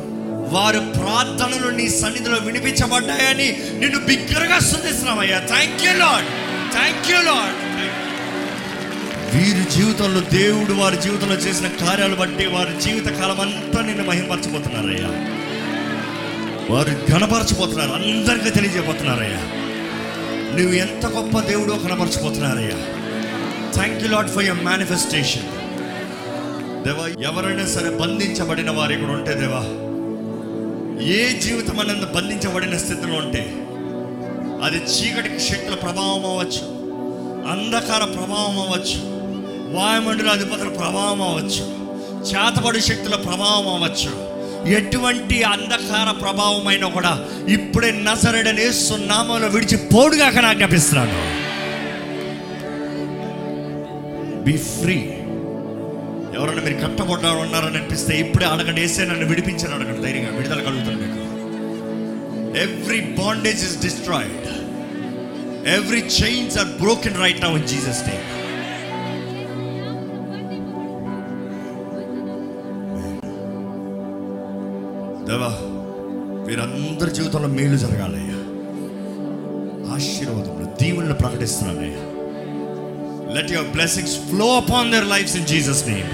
వారి 0.54 0.80
ప్రార్థనలు 0.98 1.70
నీ 1.78 1.86
సన్నిధిలో 1.96 2.38
వినిపించబడ్డాయని 2.40 3.48
నిన్ను 3.80 4.00
బిగ్గరగా 4.08 4.58
స్థుతిస్తున్నామయ్యా 4.62 5.40
thank 5.48 5.84
you 5.86 5.94
lord 6.00 6.28
thank 6.74 7.10
you 7.12 7.22
lord 7.30 7.60
వీరి 9.34 9.64
జీవితంలో 9.76 10.22
దేవుడు 10.34 10.74
వారి 10.74 10.98
జీవితంలో 11.02 11.38
చేసిన 11.46 11.68
కార్యాలు 11.80 12.16
బట్టి 12.16 12.46
వారి 12.48 12.74
జీవిత 12.82 13.08
కాలం 13.20 13.40
అంతా 13.42 13.82
నిన్ను 13.82 14.04
మహిమపరచబోతున్నారయ్యా 14.04 15.10
వారు 16.70 16.92
ఘనపరచబోతున్నారు 17.10 17.94
అందరికీ 17.94 18.50
తెలియజేయబోతున్నారయ్యా. 18.50 19.42
నువ్వు 20.58 20.74
ఎంత 20.74 21.06
గొప్ప 21.06 21.40
దేవుడో 21.40 21.76
కనపరచబోతున్నారయ్యా. 21.76 22.78
Thank 23.74 24.04
you 24.04 24.10
lord 24.10 24.30
for 24.30 24.44
your 24.44 24.64
manifestation 24.64 25.48
దేవా 26.86 27.06
ఎవరైనా 27.30 27.66
సరే 27.66 27.90
బంధించబడిన 27.90 28.70
వారు 28.70 28.92
ఇక్కడ 28.92 29.12
ఉంటే 29.12 29.34
దేవా 29.34 29.62
ఏ 31.16 31.40
జీవితం 31.40 31.80
అనేది 31.80 32.06
బంధించబడిన 32.16 32.78
స్థితిలో 32.78 33.16
ఉంటే 33.18 33.44
అది 34.64 34.78
చీకటి 34.92 35.40
శక్తుల 35.40 35.76
ప్రభావం 35.76 36.26
అవ్వచ్చు 36.26 36.66
అంధకార 37.52 38.04
ప్రభావం 38.18 38.60
అవ్వచ్చు 38.60 39.00
వాయుమండల 39.76 40.30
అధిపతుల 40.30 40.70
ప్రభావం 40.70 41.22
అవ్వచ్చు 41.22 41.64
చేతబడి 42.30 42.82
శక్తుల 42.82 43.16
ప్రభావం 43.16 43.68
అవ్వచ్చు. 43.74 44.33
ఎటువంటి 44.72 45.38
అంధకార 45.44 46.10
ప్రభావం 46.22 46.68
అయినా 46.68 46.88
కూడా 46.90 47.14
ఇప్పుడే 47.50 47.90
నసరడని 48.04 48.68
సున్నామంలో 48.80 49.48
విడిచి 49.48 49.78
పోడుగాక 49.94 50.46
ఆజ్ఞాపిస్తున్నాను 50.46 51.20
బీ 54.46 54.56
ఫ్రీ 54.70 54.98
ఎవరైనా 56.36 56.62
మీరు 56.62 56.78
కట్టబడ్డా 56.82 57.32
ఉన్నారని 57.42 57.78
అనిపిస్తే 57.78 58.14
ఇప్పుడే 58.20 58.46
అడగండి 58.46 58.82
వేసే 58.82 59.04
నన్ను 59.06 59.26
విడిపించాను 59.26 59.76
అడగండి 59.76 60.02
ధైర్యంగా 60.02 60.32
విడుదల 60.38 60.62
కలుగుతాను 60.62 61.00
మీకు. 61.04 61.20
Every 62.60 63.00
bondage 63.20 63.62
is 63.64 63.78
destroyed 63.82 64.48
every 65.76 66.02
chains 66.18 66.58
are 66.58 66.72
broken 66.82 67.20
right 67.22 67.42
now 67.44 67.52
in 67.58 67.68
Jesus 67.68 68.02
day 68.08 68.16
దేవా 75.34 75.58
వీరందరి 76.48 77.12
జీవితంలో 77.12 77.48
మేలు 77.48 77.78
జరగాలయ్యా. 77.78 78.40
ఆశీర్వాదములు 79.96 80.84
దీవులను 80.84 81.14
ప్రకటిస్తున్నానయ్యా. 81.14 82.02
Let 83.36 83.52
your 83.52 83.68
blessings 83.68 84.16
flow 84.16 84.56
upon 84.56 84.92
their 84.92 85.06
lives 85.06 85.38
in 85.38 85.46
Jesus 85.46 85.88
name 85.88 86.08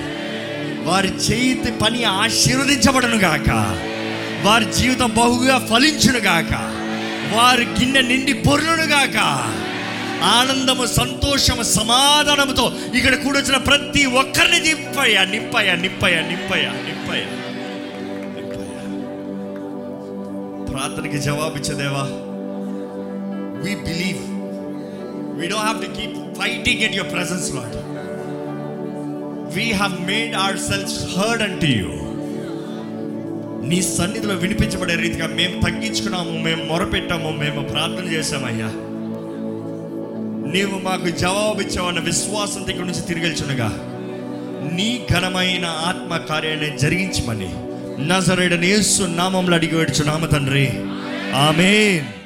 వారి 0.88 1.08
చేతి 1.08 1.72
పని 1.72 2.04
ఆశీర్వదించబడను 2.04 3.16
గాక. 3.16 3.50
వారి 4.46 4.66
జీవితం 4.74 5.14
బహుగా 5.18 5.68
ఫలించును 5.72 6.20
గాక. 6.20 6.54
వారి 7.36 7.66
గిన్నె 7.66 8.02
నిండి 8.02 8.34
పొరులను 8.34 8.84
గాక. 8.84 9.18
ఆనందము 10.24 10.86
సంతోషము 10.86 11.64
సమాధానముతో 11.64 12.72
ఇక్కడ 12.96 13.16
కూడొచ్చిన 13.16 13.58
ప్రతి 13.58 14.06
ఒక్కరిని 14.06 14.60
నింపయ్యా 14.60 15.24
నింపయ్యా 15.24 15.76
నింపయ్యా 15.76 16.22
నింపయ్యా 16.22 16.72
నింపయ్యా. 16.72 17.49
ప్రార్థనకి 20.72 21.20
జవాబిచ్చదేవా? 21.20 22.04
We 23.64 23.76
believe 23.76 24.22
We 25.40 25.46
don't 25.46 25.82
to 25.82 25.92
keep 25.92 26.40
fighting 26.40 26.82
fighting 26.82 26.96
your 26.96 27.12
presence 27.14 27.56
lord 27.56 27.76
we 29.56 29.72
have 29.72 30.02
made 30.02 30.36
ourselves 30.58 31.18
heard 31.18 31.44
అంటూ 31.44 31.68
యూ 31.68 31.90
నీ 33.64 33.82
సన్నిధిలో 33.82 34.36
వినిపించబడే 34.36 34.96
రీతిగా 34.96 35.28
మేము 35.28 35.62
తగ్గించుకున్నాము 35.62 36.32
మేము 36.32 36.64
మొరపెట్టాము 36.64 37.32
మేము 37.32 37.62
ప్రార్థన 37.64 38.04
చేశామయ్యా. 38.14 38.68
నీవు 40.52 40.80
మాకు 40.80 41.10
జవాబు 41.10 41.62
ఇచ్చావన్న 41.62 42.00
విశ్వాసం 42.00 42.68
దగ్గర 42.68 42.84
నుంచి 42.84 43.02
తిరిగి 43.02 43.26
నీ 44.76 45.02
ఘనమైన 45.12 45.66
ఆత్మ 45.66 46.18
కార్యాన్ని 46.18 46.78
జరిగించమని 46.78 47.69
నజరేడని 48.00 48.68
యేసు 48.68 49.04
నామంలో 49.04 49.56
అడిగి 49.56 49.76
వేడుచు 49.76 50.04
నామ 50.04 50.26
తండ్రి. 50.26 50.70
ఆమెన్. 51.36 52.19